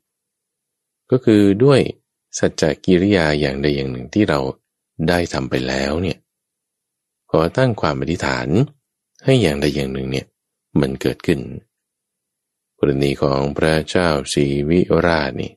[1.12, 1.80] ก็คือด้วย
[2.40, 4.40] สัจจกิริยาอย่างใดอย่างหนึ่งที่เรา
[5.10, 6.18] ได้ทำไปแล้วเนี่ย
[7.32, 8.48] ขอตั้งความอธิษฐาน
[9.24, 10.26] ให้อย่างใดอย่างหนึ่งเนี่ย
[10.82, 11.40] มันเกิดขึ้น
[12.88, 15.52] รณีของพระเจ้าสีวิราชนี่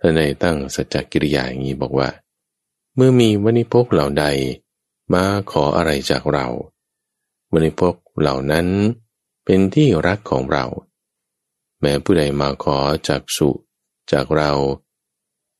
[0.02, 2.08] ่านได้ตั้งสัจจกิริยาอย่างนี้บอกว่า
[2.94, 4.24] เมื่อมีวันิพกเหล่าใด
[5.12, 6.46] มาขออะไรจากเรา
[7.52, 8.66] วันิพกเหล่านั้น
[9.44, 10.64] เป็นที่รักของเรา
[11.80, 12.78] แม้ผู้ใดมาขอ
[13.08, 13.50] จากสุ
[14.12, 14.52] จากเรา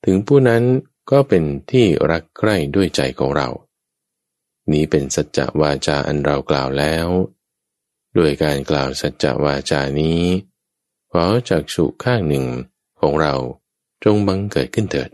[0.05, 0.63] ถึงผู้นั้น
[1.11, 3.49] ก็เป็นที่รักใคร่ด้วยใจของเรา
[4.71, 7.07] นี้เป็นสัจจวาจาอันเรากล่าวแล้ว
[8.17, 10.21] ด้วยการกล่าวสัจจวาจานี้
[11.15, 12.45] ขอจากสุข้างหนึ่ง
[12.99, 13.33] ของเรา
[14.03, 15.09] จงบังเกิดขึ้นเถิด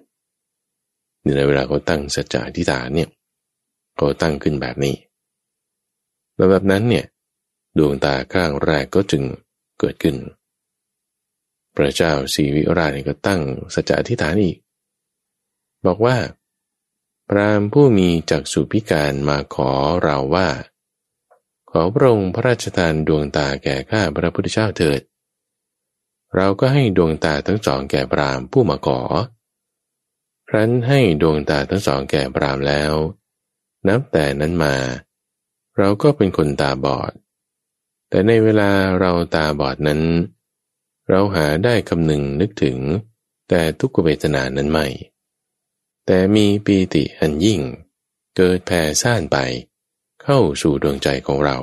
[1.36, 3.10] ในเวลาเขาตั้งสัจจะอธิษฐานเนี่ย
[3.96, 4.96] เขาตั้งขึ้นแบบนี้
[6.36, 7.06] แล้วแบบนั้นเนี่ย
[7.78, 9.24] ดวงตาข้างแรกก็จึง
[9.80, 10.16] เกิดขึ้น
[11.76, 13.42] พระเจ้าสีวิราชก็ตั้ง
[13.74, 14.58] สัจจะอธิษฐานอีก
[15.86, 16.18] บอกว่า
[17.28, 19.72] พรามผู้มีจักสุพิการมาขอ
[20.04, 20.50] เราว่า
[21.72, 25.02] ขอพระองค์พระราชทานดวงตาแก่ข้าพระพุทธเจ้าเถิด
[26.36, 29.00] เราก็ให้ดวงตาทั้งสองแก่พรามผู้มาขอ
[30.50, 32.94] ครั้นให้ดวงตาทั้งสองแก่พรามแล้ว
[33.88, 34.76] นับแต่นั้นมา
[35.78, 37.12] เราก็เป็นคนตาบอด
[38.10, 40.02] แต่ในเวลาเราตาบอดนั้น
[41.10, 42.78] เราหาได้คำหนึ่งนึกถึง
[43.50, 44.88] แต่ทุกขเวทนานั้นไม่
[46.06, 47.62] แต่มีปีติอันยิ่ง
[48.36, 49.38] เกิดแผ่ซ่านไป
[50.24, 51.58] เข้าสู่ดวงใจของเรา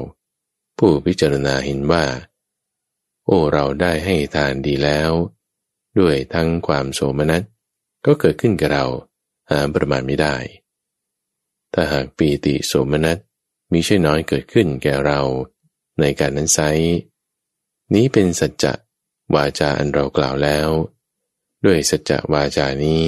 [0.79, 2.05] ผู้พิจารณาเห็นว่า
[3.27, 5.11] โอ้เราได้ให้ทานดีแล้ว
[5.99, 7.43] ด้วยทั้งความโสมนัส
[8.07, 8.87] ก็เกิดขึ้นกับเรา
[9.51, 10.37] หาประมาณไม่ได้
[11.75, 13.19] ถ้าหากปีติโสมนัส
[13.73, 15.21] มีใช่น้อยเกิดขึ้นแก่เรา
[16.01, 16.59] ในการนั้นไซ
[17.95, 18.73] นี้เป็นสัจจะ
[19.35, 20.69] วาจาอันเรากล่าวแล้ว
[21.65, 23.05] ด้วยสัจจะวาจานี้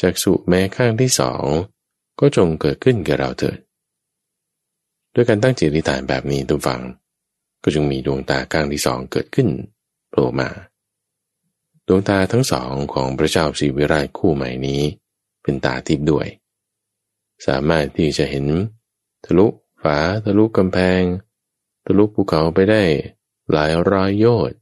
[0.00, 1.44] จากสุแม้ข้างที่สอง
[2.20, 3.58] ก็จงเกิดขึ้นแกับเราเถิด
[5.14, 6.80] ด้วยการตั้งจิตอธิฐานแบบนี้ทุกฝัง
[7.62, 9.48] ก็จึงมีดวงตาข้างที่สองเกิดขึ้น
[10.10, 10.50] โผล่มา
[11.86, 14.82] ดวงตาทั้งสองของพระเจ้าสีวิราชคู่ใหม่นี้
[15.42, 16.26] เป็นตาทิพย์ด้วย
[17.46, 18.46] สามารถที่จะเห็น
[19.24, 19.46] ทะลุ
[19.82, 21.02] ฝาทะลุกำแพง
[21.84, 22.82] ทะลุภูเขาไปได้
[23.52, 24.58] หลายร้อยโยชน์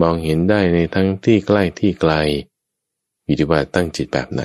[0.00, 2.12] มองเห็นได้ในทั้งที่ใกล้ที่ไกล
[3.24, 4.42] อยู่ที่ว่าตั้งจิตแบบไหน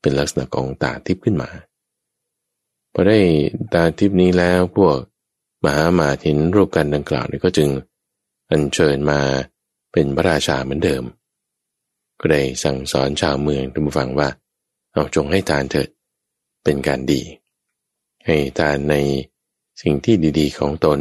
[0.00, 1.50] เป็นลักษณะของตาทิพย์ขึ้นมา
[2.92, 3.18] พอได้
[3.72, 4.96] ตาทิพย์นี้แล้วพวก
[5.64, 7.68] มหามาเห็นรูปกันดังกล่าวนี่ก็จึง
[8.50, 9.20] อัญเชิญมา
[9.92, 11.04] เป็นพระราชาเหมือนเดิม
[12.20, 14.28] ก็ได้สั่งสอนชาวเมืองทุกฝังว่า
[14.92, 15.88] เอาจงให้ทานเถิด
[16.64, 17.22] เป็นการดี
[18.26, 18.94] ให้ทานใน
[19.82, 21.00] สิ่งที่ดีๆของตน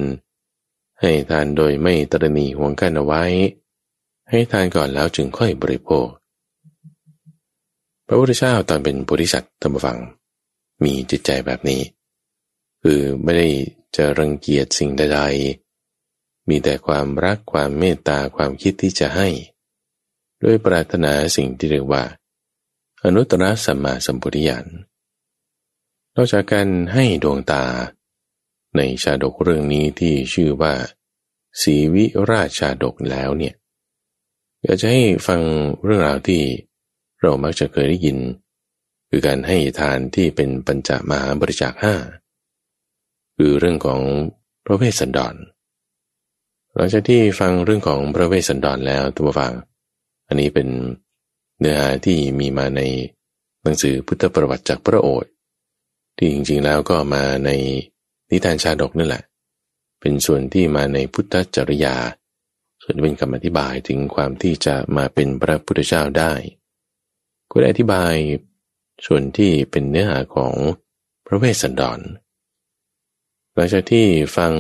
[1.02, 3.24] ให้ทานโดยไม่ตรณีห่วงกันเอาไว้
[4.30, 6.08] ให้ทานก่อนแล้วจึงค่อยบริโภค
[8.08, 9.98] พระพุทธเจ้าตอนเป็นบริษัทธรรมฟัง
[10.84, 11.82] มีจิตใจแบบนี้
[12.84, 13.48] คือไม่ได้
[13.96, 19.30] จะรังเกียจสิ่งใดๆ มีแต่ความรักความเมตตาความคิดที่จะให้
[20.44, 22.04] ด้วยปรารถนาสิ่งที่เรียกว่า
[23.04, 24.66] อนุตตรสัมมาสัมพุทธิญาณ
[26.16, 27.66] นอกจากการให้ดวงตา
[28.76, 30.74] ในชาดกเรื่องนี้ที่ชื่อว่า
[31.62, 33.56] สีวิราชชาดกแล้วเนี่ย
[34.64, 35.42] อยากจะให้ฟัง
[35.84, 36.42] เรื่องราวที่
[37.22, 38.18] เรามักจะเคยได้ยิน
[39.10, 41.96] คือการให้ทานที่เป็นปัญจมหาบริจาคห้า
[43.42, 44.02] คือเรื่องของ
[44.66, 45.36] พระเวสสันดร
[46.76, 49.54] หลังจากที่ฟังเรื่องของพระเวสสันดรแล้วตัวฟัง
[50.28, 50.68] อันนี้เป็น
[51.60, 52.82] เนื้อหาที่มีมาใน
[53.64, 55.32] หนังสือพุทธประวัติจากพระโอษฐ์
[56.18, 57.50] ที่จริงๆแล้วก็มาใน
[58.30, 59.24] นิทานชาดกนั่นแหละ
[60.00, 61.96] เป็นส่วนที่มาในพุทธจริยา
[62.84, 66.34] ส่วนเป็นคำอธิบายถึงความที่จะมาเป็นพระพุทธเจ้าได้
[67.52, 68.14] ก็ได้อธิบาย
[69.06, 70.54] ส่วนที่เป็นเนื้อหาของ
[71.26, 72.00] พระเวสสันดร
[73.54, 74.06] หลังจากที่
[74.38, 74.54] ฟัง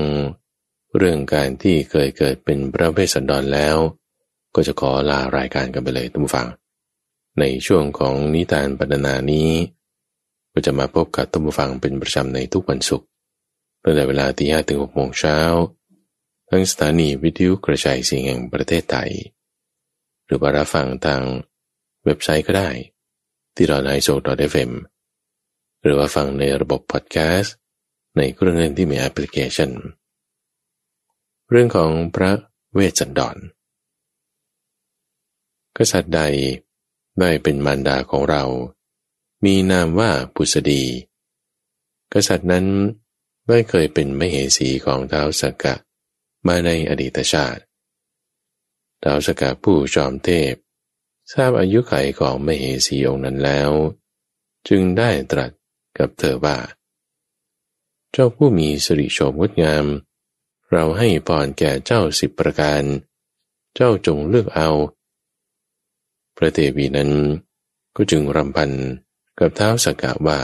[0.97, 3.77] เรื่องการที่เคยเกิดเป็นพระเวสสันดรแล้ว
[4.55, 6.47] ก็จะขอลารายการกันไปเลยทุกฟัง
[7.39, 9.49] ในช่วงของนิทานปรรนานี้
[10.53, 13.07] ก็จะมาพบกับทุกฟังเป็นประจำในทุกวันศุกร์
[13.83, 15.37] ตั้งแต่เวลาตีห้ถึงหกโมงเช้า
[16.49, 19.11] ทั้งสถานีวิทยุกระจายเสียงแห่งประเทศไทย
[20.25, 21.21] หรือว่ารับฟังทาง
[22.05, 22.69] เว็บไซต์ก็ได้
[23.55, 24.71] ที่เราไนโซดอทเฟม
[25.81, 27.55] หรือว่าฟังในระบบพอดแคสต์
[28.19, 29.71] ในเครื่องเล่นที่มีแอปพลิเคชัน
[31.49, 32.31] เรื่องของพระ
[32.73, 33.37] เวชสันดร
[35.77, 36.21] กษัตริย์ใด
[37.19, 38.43] ได้เป็นมารดาของเรา
[39.45, 40.83] มีนามว่าปุษดี
[42.13, 42.65] กษัตริย์นั้น
[43.47, 45.75] ไม่เคยเป็นมเหสีของท้าวสกกะ
[46.47, 47.61] มาในอดีตชาติ
[49.03, 50.53] ท้าวสกกะผู้จอมเทพ
[51.31, 53.71] ทราบอายุไขของมเหสีองค์นั้นแล้ว
[54.67, 55.51] จึงได้ตรัส
[55.97, 56.57] กับเธอว่า
[58.13, 59.85] เจ้าผู้มีสิริโฉมงดงาม
[60.71, 62.83] เราให้พรแก่เจ้าสิบประการ
[63.75, 64.69] เจ้าจงเลือกเอา
[66.37, 67.11] พระเทวีนั้น
[67.95, 68.71] ก็จึงรำพัน
[69.39, 70.39] กับเท้าสกกะว่า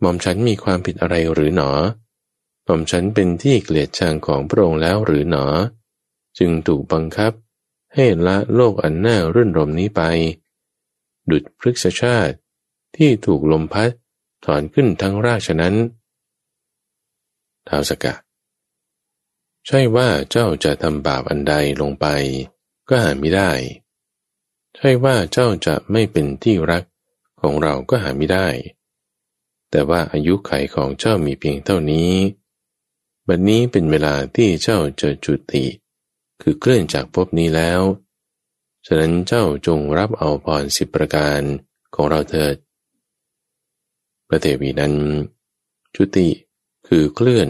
[0.00, 1.70] หม่อมฉันมีความผิดอะไรหรือหนอ
[2.64, 5.46] หม่อมฉันเป็นที่เกลียดชังของพระองค์แล้วหรือหนอ
[6.38, 7.32] จึงถูกบังคับ
[7.94, 10.02] ให้ละโลกอันน่ารื่นรมนี้ไป
[11.30, 12.36] ดุดพฤกษชาติ
[12.96, 13.90] ที่ถูกลมพัด
[14.44, 15.74] ถอนขึ้นทั้งราชนั้น
[17.68, 18.14] ท้าวสกะ
[19.66, 22.06] ใช่ว่าเจ้าจะทำบาปอันใดลงไป
[22.88, 23.52] ก็หาไม่ได้
[24.76, 26.84] ใช่ว่าเจ้าจะไม่เป็นที่รัก
[27.40, 28.48] ของเราก็หาไม่ได้
[29.70, 32.12] แต่ว่าอายุไขของเจ้ามีเพียงเท่านี้
[33.28, 35.64] บัดนนี้เป็นเวลาที่เจ้าจะจุติ
[36.42, 37.80] คือเคลื่อนจากภพนี้แล้ว
[38.86, 41.40] ฉะนั้นเจ้าจงรับเอาพรสิบประการ
[41.94, 42.56] ของเราเถิด
[44.28, 44.94] พระเทวีนั้น
[45.94, 46.28] จุติ
[46.86, 47.48] คือเคลื่อน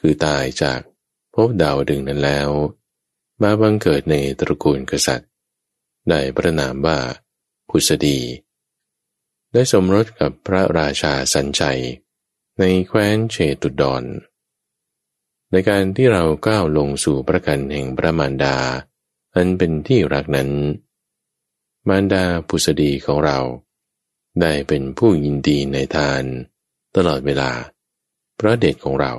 [0.00, 0.80] คือตายจาก
[1.34, 2.50] ภพดาวดึงนั้นแล้ว
[3.42, 5.30] มาบังเกิดในตระกูลกษัตริย์
[6.08, 6.98] ได้พระนามว่า
[7.68, 8.20] พุษดี
[9.52, 11.80] ได้สมรสกับพระราชาสัญชัย
[12.58, 14.04] ในแคว้นเชตุดร
[15.50, 18.56] ในการที่เราก้าวลงสู่ประกันแห่งพระมารดา
[19.34, 20.50] อันเป็นที่รักนั้น
[21.88, 23.38] มารดาพุษดีของเรา
[24.40, 26.22] ได้เป็นผู้ยินดีในทาน
[26.96, 27.50] ตลอดเวลา
[28.38, 29.12] พระเด็กของเรา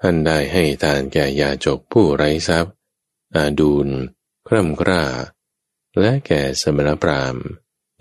[0.00, 2.74] ท่านได้ให้ทานแก่ยาจกผู้ไร้ทรัพย์
[3.34, 3.88] อาดูล
[4.48, 5.04] คร่ำกร้า
[6.00, 7.44] และแก่สมณพราหมณ์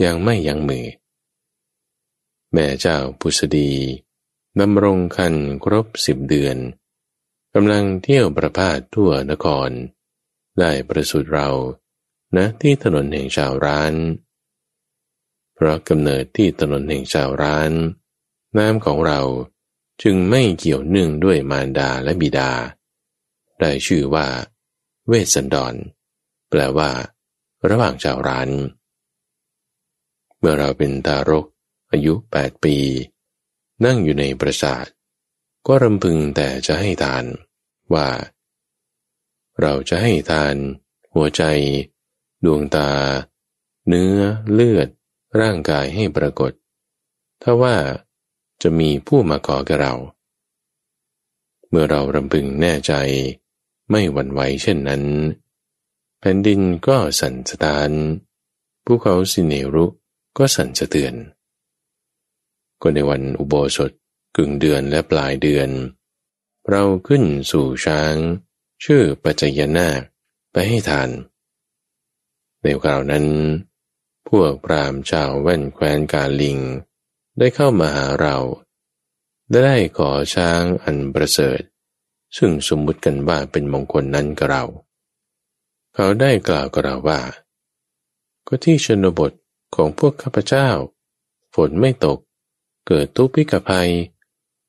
[0.04, 0.88] ยังไม่ยังมือ
[2.54, 3.72] แม่เจ้าพุษดี
[4.60, 6.58] ดำรงคันครบสิบเดือน
[7.54, 9.70] กำลังเที่ยวประพาสทั่วนคร
[10.60, 11.50] ได้ประสูติเรา
[12.38, 13.94] นะที่ถนนแห่งชาวร้าน
[15.56, 17.72] เพราะกำเนิดที่ถนนแห่งชาวร้าน
[18.58, 19.22] น้ำของเรา
[20.04, 22.52] จึงไม่เกี่ยวเนื่องด้วยมารดาและบิดา
[23.60, 24.28] ได้ชื่อว่า
[25.08, 25.76] เวสสันดร
[26.50, 26.92] แปลว่า
[27.70, 28.50] ระหว่างชาวร้าน
[30.40, 31.46] เมื่อเราเป็นตารก
[31.92, 32.78] อายุแปดปี
[33.86, 34.86] นั่งอยู่ในปราสาท
[35.68, 37.26] ก็รำพึงแต่จะให้ทาน
[37.94, 38.08] ว่า
[39.62, 40.56] เราจะให้ทาน
[41.14, 41.44] หัวใจ
[42.46, 42.90] ดวงตา
[43.88, 44.18] เนื้อ
[44.54, 44.88] เลือด
[45.40, 46.52] ร่างกายให้ปรากฏ
[47.42, 47.76] ถ้าว่า
[48.62, 49.94] จะมีผู้มาขอกับเรา
[51.70, 52.94] เมื่อเรารำพึงแน่ใจ
[53.90, 55.04] ไม่หวั่นไหวเช่นนั้น
[56.20, 57.92] แผ่นดินก็สั่นสะท้าน
[58.86, 59.86] ภูเขาสิเนรุ
[60.38, 61.16] ก็สั่นสะเทือน
[62.82, 63.92] ก็ในวันอุโบสถ
[64.36, 65.70] กึ่งเดือนและปลายเดือน
[66.70, 68.16] เราขึ้นสู่ช้าง
[68.84, 70.02] ชื่อปัจจยนาค
[70.52, 71.10] ไปให้ทาน
[72.62, 73.26] ในคราวนั้น
[74.30, 76.58] พวกพรามชาวแว่นแคว้นกาลิง
[77.40, 78.38] ได้เข้ามาหาเรา
[79.54, 81.62] ได้ขอช้างอันประเสริฐ
[82.38, 84.64] ซึ่งสมมุติกันว่าเป็นมงคลนั้นกับเรา
[85.96, 87.22] เขาได้กล่าวกับเราว่า
[88.48, 89.32] ก็ที่ชนบท
[89.76, 90.70] ของพวกข้าพเจ้า
[91.56, 92.20] ฝนไม่ตก
[92.88, 93.90] เกิดทุพพิกภัย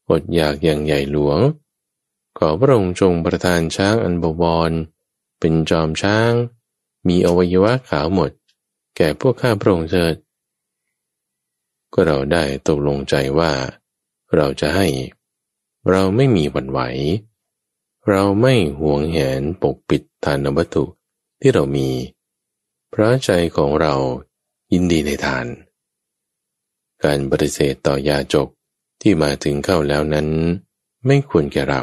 [0.08, 1.38] อดอยากอย่างใหญ่หลวง
[2.38, 4.72] ขอพระองค์จงประทานช้างอันบวร
[5.38, 6.32] เป็นจอมช้าง
[7.08, 8.30] มีอวัยวะขาวหมด
[8.96, 10.14] แก่พวกข้าพระองค์เถิด
[11.92, 13.52] ก็เราได้ตกลงใจว่า
[14.34, 14.88] เราจะให้
[15.90, 16.80] เราไม่มีวันไหว
[18.10, 20.84] เราไม่หวงแหนปกปิดทานวัตถุ
[21.40, 21.88] ที่เรามี
[22.92, 23.94] พระใจของเรา
[24.72, 25.46] ยินดีในทาน
[27.04, 28.48] การปฏิเสธต่อยาจก
[29.02, 30.28] ที่มาถึงเข้าแล้วนั้น
[31.06, 31.82] ไม่ควรแก่เรา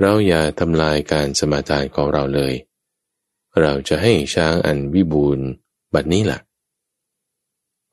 [0.00, 2.54] เราอย่าทำลายการสมาทานของเราเลย
[3.60, 5.46] เราจะให้ช้างอันวิบูรณ์
[5.94, 6.38] บัดนี้ละ่ะ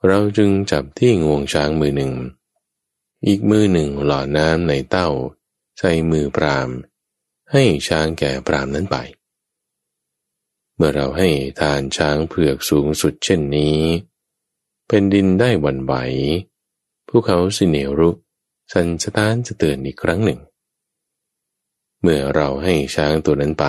[0.07, 2.13] เราจึงจับที่งวงช้างมือหนึ่ง
[3.27, 5.09] อีกมือหนึ่งหล่อน้ำในเต้า
[5.77, 6.69] ใส่มือปราม
[7.51, 8.97] ให้ช้างแก่ปรามนั้นไป
[10.75, 11.29] เมื่อเราให้
[11.59, 13.79] ทานช้างเผือกสูงสุดเช่นนี้
[14.87, 15.93] เป็นดินได้วันไหว
[17.07, 18.09] ภูเขาสิเนรุ
[18.71, 20.39] สันสตานจะเตือนอีกครั้งหนึ่ง
[22.01, 23.65] เมื่อเราให้ช้างตัวนั้นไป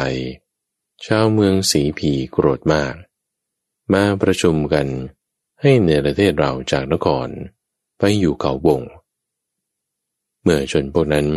[1.05, 2.95] ชาวเมืองสีผีโกรธมาก
[3.93, 4.89] มาประชุมกัน
[5.67, 7.29] ให้เนประเทศเราจากนคร
[7.99, 8.83] ไปอยู่เขาวง
[10.43, 11.29] เมื่อชนพวกนั้น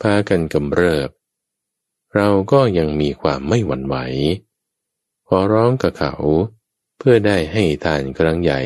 [0.00, 1.08] พากันกำเริบ
[2.14, 3.96] เราก็ยังมีความไม่หวั่นไหว
[5.28, 6.14] ขอร้องกับเขา
[6.98, 8.60] เพื่อได้ให้ทานครั้งใหญ่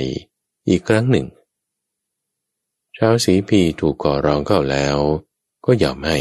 [0.68, 1.26] อีกครั้งหนึ่ง
[2.96, 4.96] ชาวสีพีถูกก่อร้องเข้าแล้ว
[5.66, 6.18] ก็ยอมให้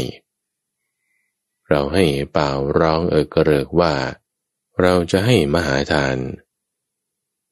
[1.68, 3.94] เราให้เป่าร้องเอกเริกว่า
[4.80, 6.16] เราจะให้มหาทาน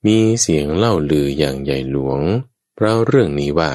[0.06, 2.20] มีเสียงเล่าลืออย่างใหญ่หลวง
[2.74, 3.72] เพราเรื่องนี้ว่า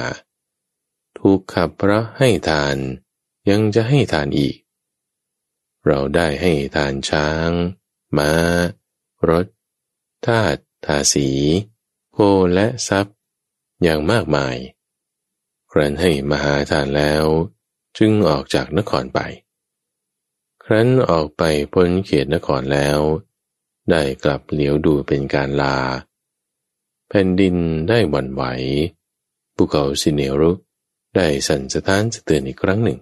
[1.18, 2.76] ถูกขับพระให้ทาน
[3.50, 4.56] ยังจะให้ทานอีก
[5.86, 7.50] เราได้ให้ทานช้าง
[8.18, 8.32] มา้า
[9.30, 9.46] รถ
[10.26, 10.56] ทาต
[10.86, 11.30] ทาสี
[12.12, 12.18] โค
[12.54, 13.16] และทรัพย์
[13.82, 14.56] อย่างมากมาย
[15.70, 17.24] ครั้นให้มหาทานแล้ว
[17.98, 19.20] จึงออกจากนครไป
[20.64, 22.98] ครั้นออกไปพ้นเขตนครแล้ว
[23.90, 25.78] ได้กลับเหลียวดูเป็นการลา
[27.08, 27.56] แผ่นดิน
[27.88, 28.42] ได้หวั่นไหว
[29.56, 30.52] ภูเขาสิเนรุ
[31.16, 32.98] ได้สั่นสะท้านสะเตือนอีกครั้งหนึ่ง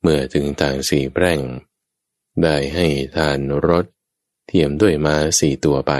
[0.00, 1.40] เมื่อถึงทางสีแปร่ง
[2.42, 3.86] ได้ให้ทานรถ
[4.46, 5.92] เทียมด้วยมาสี่ตัวไป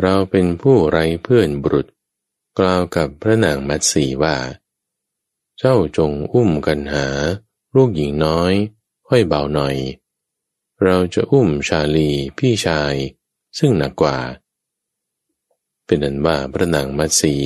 [0.00, 1.86] เราเป็นผู้ไรเพื่อนบุรุษ
[2.58, 4.36] กล่าวกับพระนางมัตสีว่า
[5.58, 7.06] เจ้าจงอุ้มกันหา
[7.74, 8.52] ลูกหญิงน้อย
[9.08, 9.76] ค่อยเบาหน่อย
[10.84, 12.94] เราจะอุ้มชาลีพี่ชาย
[13.58, 14.18] ซึ่งหนักกว่า
[15.86, 17.36] เป็นอันว่าพระนางมัตสี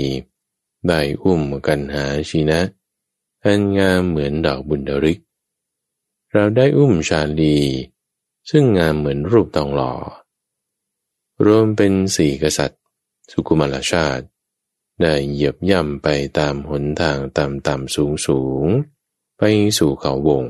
[0.89, 2.61] ได้อุ้มกันหาชีนะ
[3.45, 5.21] อันงามเหมือนดอกบุญดริก
[6.33, 7.57] เราได้อุ้มชาลี
[8.51, 9.93] ซึ่งงามเหมือนรูปตองหล่อ
[11.45, 12.81] รวมเป็นสี่กษัตริย์
[13.31, 14.25] สุกุมารชาติ
[15.03, 16.09] ได้เหยียบย่ำไป
[16.39, 18.67] ตามหนทางต่ำต่ำสูงสูง
[19.39, 19.43] ไป
[19.79, 20.45] สู่เขาวง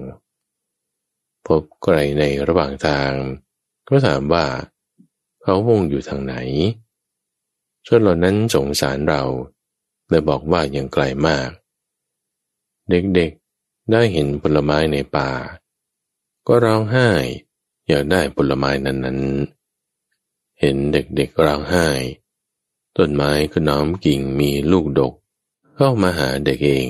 [1.46, 3.12] พบใครในระหว่างทาง
[3.88, 4.46] ก็ถามว่า
[5.42, 6.34] เขาวงอยู่ทางไหน
[7.86, 9.22] ชนเหล่านั้นสงสารเรา
[10.08, 11.48] และบอกว่ายังไกลมาก
[12.90, 15.30] เด็กๆได้เห็นผลไม้ในป่า
[16.46, 17.10] ก็ร้องไห้
[17.88, 21.86] อยากได้ผลไม้นั้นๆ เห็นเด็กๆร้องไห้
[22.96, 25.14] ต้นไม้ก็น้อมกิ่งมีลูกดก
[25.74, 26.86] เข้ามาหาเด็กเอง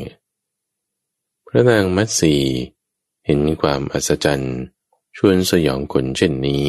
[1.47, 2.34] พระนางมัตสี
[3.26, 4.57] เห็นความอัศจรรย์
[5.16, 6.68] ชวนสยองขนเช่นนี้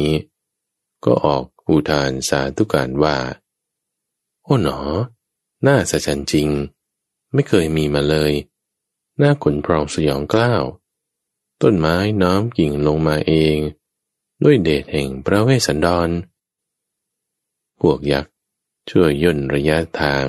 [1.04, 3.16] ก็ออกอุทานสาธุการว่า
[4.48, 4.78] โอ้หนอ
[5.66, 6.48] น่าสะจันจริง
[7.32, 8.32] ไม่เคยมีมาเลย
[9.18, 10.64] หน้าขนพรองสยองกล้าว
[11.62, 13.56] ต้นไม้น้อมกิ่งลงมาเอง
[14.42, 16.08] ด้วยเดชแห่งพระเวสสันดร
[17.80, 18.32] พวกยักษ์
[18.90, 20.26] ช่วยย่นระยะทาง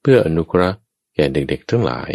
[0.00, 0.78] เพื่ออนุเคราะห์
[1.14, 2.12] แก่เด็กๆทั้งหลาย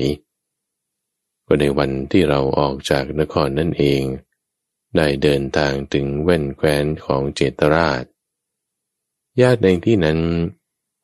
[1.46, 4.04] ก็ในวันที่เราออกจากนครนั่นเอง
[4.96, 8.04] ได้เดินทางถึงแว่นแคว้นของเจตราช
[9.42, 10.20] ญาติในที่นั้น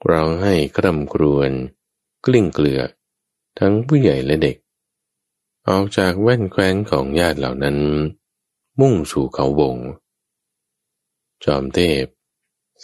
[0.09, 1.51] ร้องให้คร่ำครวญ
[2.25, 2.81] กลิ้งเกลือ
[3.59, 4.57] ทั้งผู้ใหญ่และเด็ก
[5.67, 7.77] ออกจากแว่นแคว้นของญาติเหล่านั้น
[8.79, 9.77] มุ่งสู่เขาวง
[11.43, 12.05] จอมเทพ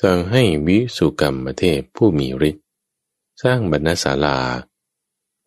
[0.02, 2.66] สั่งให้วิสุกรรมเทพผู้มีฤทธิ์
[3.44, 4.38] สร้างบรรณศาลา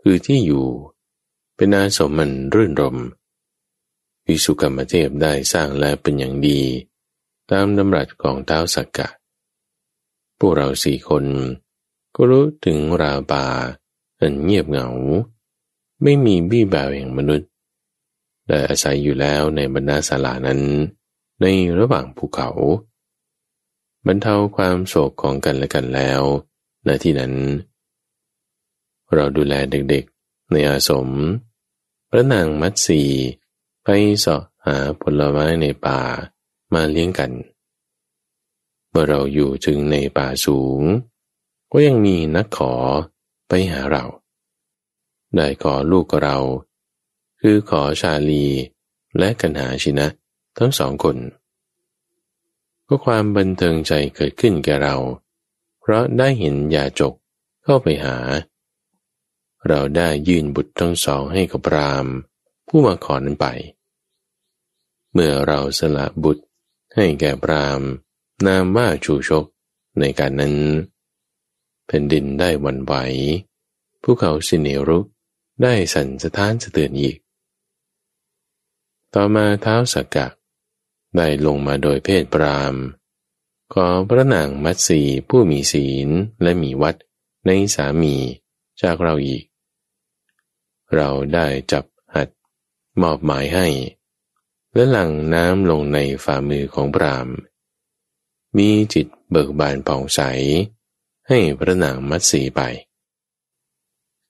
[0.03, 0.66] คือที่อยู่
[1.57, 2.97] เป็นอาสมมันรื่นรม
[4.27, 6.61] วิสุกรรมเทพได้สร้างแล้วเป็นอย่างดี
[7.51, 9.09] ตามดำรัสของเท้าสักกะ
[10.39, 11.25] พวกเราสี่คน
[12.14, 13.46] ก็รู้ถึงราวป่า
[14.20, 14.88] อันเงียบเหงา
[16.02, 17.48] ไม่มีบี้บ่าวแห่งมนุษย์
[18.46, 20.60] ได้อาศัยอยู่แล้วในบรรณาศาลานั้น
[21.40, 21.46] ใน
[21.78, 22.50] ระหว่างภูเขา
[24.06, 26.22] บรรเทาความโศกของกันและกันแล้ว
[26.86, 27.34] ณที่นั้น
[29.14, 31.08] เราดูแลเด็กๆ ในอาสม
[32.10, 33.02] พระนางมัตสี
[33.84, 33.88] ไป
[34.24, 36.00] สาะหาผลไม้ในป่า
[36.74, 37.32] มาเลี้ยงกัน
[38.90, 40.80] เมื่อเราอยู่ถึงในป่าสูง
[41.73, 42.73] ก็ยังมีนักขอ
[43.49, 44.05] ไปหาเรา
[45.35, 46.39] ได้ขอลูกเรา
[47.41, 48.47] คือขอชาลี
[49.18, 50.07] และกันหาชินะ
[50.59, 51.16] ทั้งสองคน
[52.87, 54.97] ก็ความบันเทิงใจเกิดขึ้นแก่เรา
[55.81, 57.14] เพราะได้เห็นยาจก
[57.64, 58.16] เข้าไปหา
[59.68, 62.07] เราได้ยื่นบุตรทั้งสองให้กับราม
[62.68, 63.47] ผู้มาขอนั้นไป
[65.12, 66.45] เมื่อเราสละบุตร
[66.95, 67.81] ให้แก่พราม
[68.47, 69.45] นามว่าชูชก
[69.99, 70.55] ในการนั้น
[71.95, 72.95] ผ่นดินได้วันไหว
[74.03, 74.99] ภูเขาสิเนรุ
[75.62, 77.16] ได้สั่นสะท้านสะเตือนอีก
[79.14, 80.26] ต่อมาเท้าสักกะ
[81.16, 82.74] ได้ลงมาโดยเพศปราม
[83.72, 86.09] ขอพระนางมัตสีผู้มีศีล
[86.43, 86.97] และมีวัด
[87.47, 88.16] ในสามี
[88.82, 89.45] จากเราอีก
[90.95, 91.84] เราได้จับ
[92.14, 92.28] หัด
[93.01, 93.66] มอบหมายให้
[94.74, 97.28] และหลั่งน้ำลงในฝ่ามือของพราม
[98.57, 100.20] มีจิตเบิกบานผ่องใส
[101.29, 102.61] ให้พระนางมัตสีไป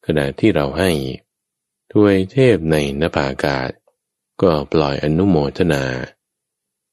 [0.07, 0.91] ขณะที่เราให้
[1.93, 3.71] ทวยเทพในนภาอากาศ
[4.43, 5.85] ก็ปล่อยอนุโมทนา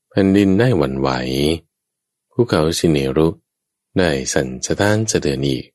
[0.10, 1.10] แผ่นดินได้หวั่นไหว
[2.32, 3.28] ภูเขาสิเนรุ
[3.98, 5.66] ได้สั่นสะท้านสะเดือนอีก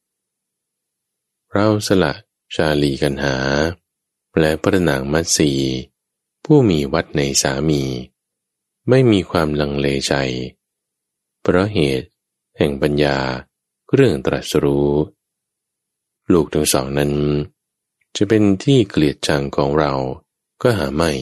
[1.52, 2.12] เราสละ
[2.54, 3.36] ชาลีกันหา
[4.40, 5.50] และพระนางมัตสี
[6.44, 7.82] ผู้มีวัดในสามี
[8.88, 10.14] ไม่มีความลังเลใจ
[11.40, 12.08] เพราะเหตุ
[12.56, 13.18] แห่งปัญญา
[13.92, 14.90] เรื่องตรัสรู้
[16.32, 17.12] ลูกทั้งสองนั้น
[18.16, 19.92] จะเป็นที่เกลียดชังของเรา
[20.62, 21.12] ก็หาไม่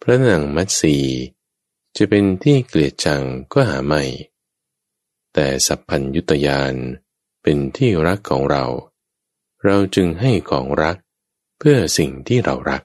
[0.00, 0.96] พระนางมัตสี
[1.96, 3.22] จะเป็นที่เกลียดชัง
[3.52, 4.02] ก็หาไม่
[5.32, 6.74] แต่สัพพัญยุตยาน
[7.42, 8.64] เป็นที่รักของเรา
[9.64, 10.96] เราจึงให้ของรัก
[11.58, 12.82] เพื่อสิ่งที่เรารัก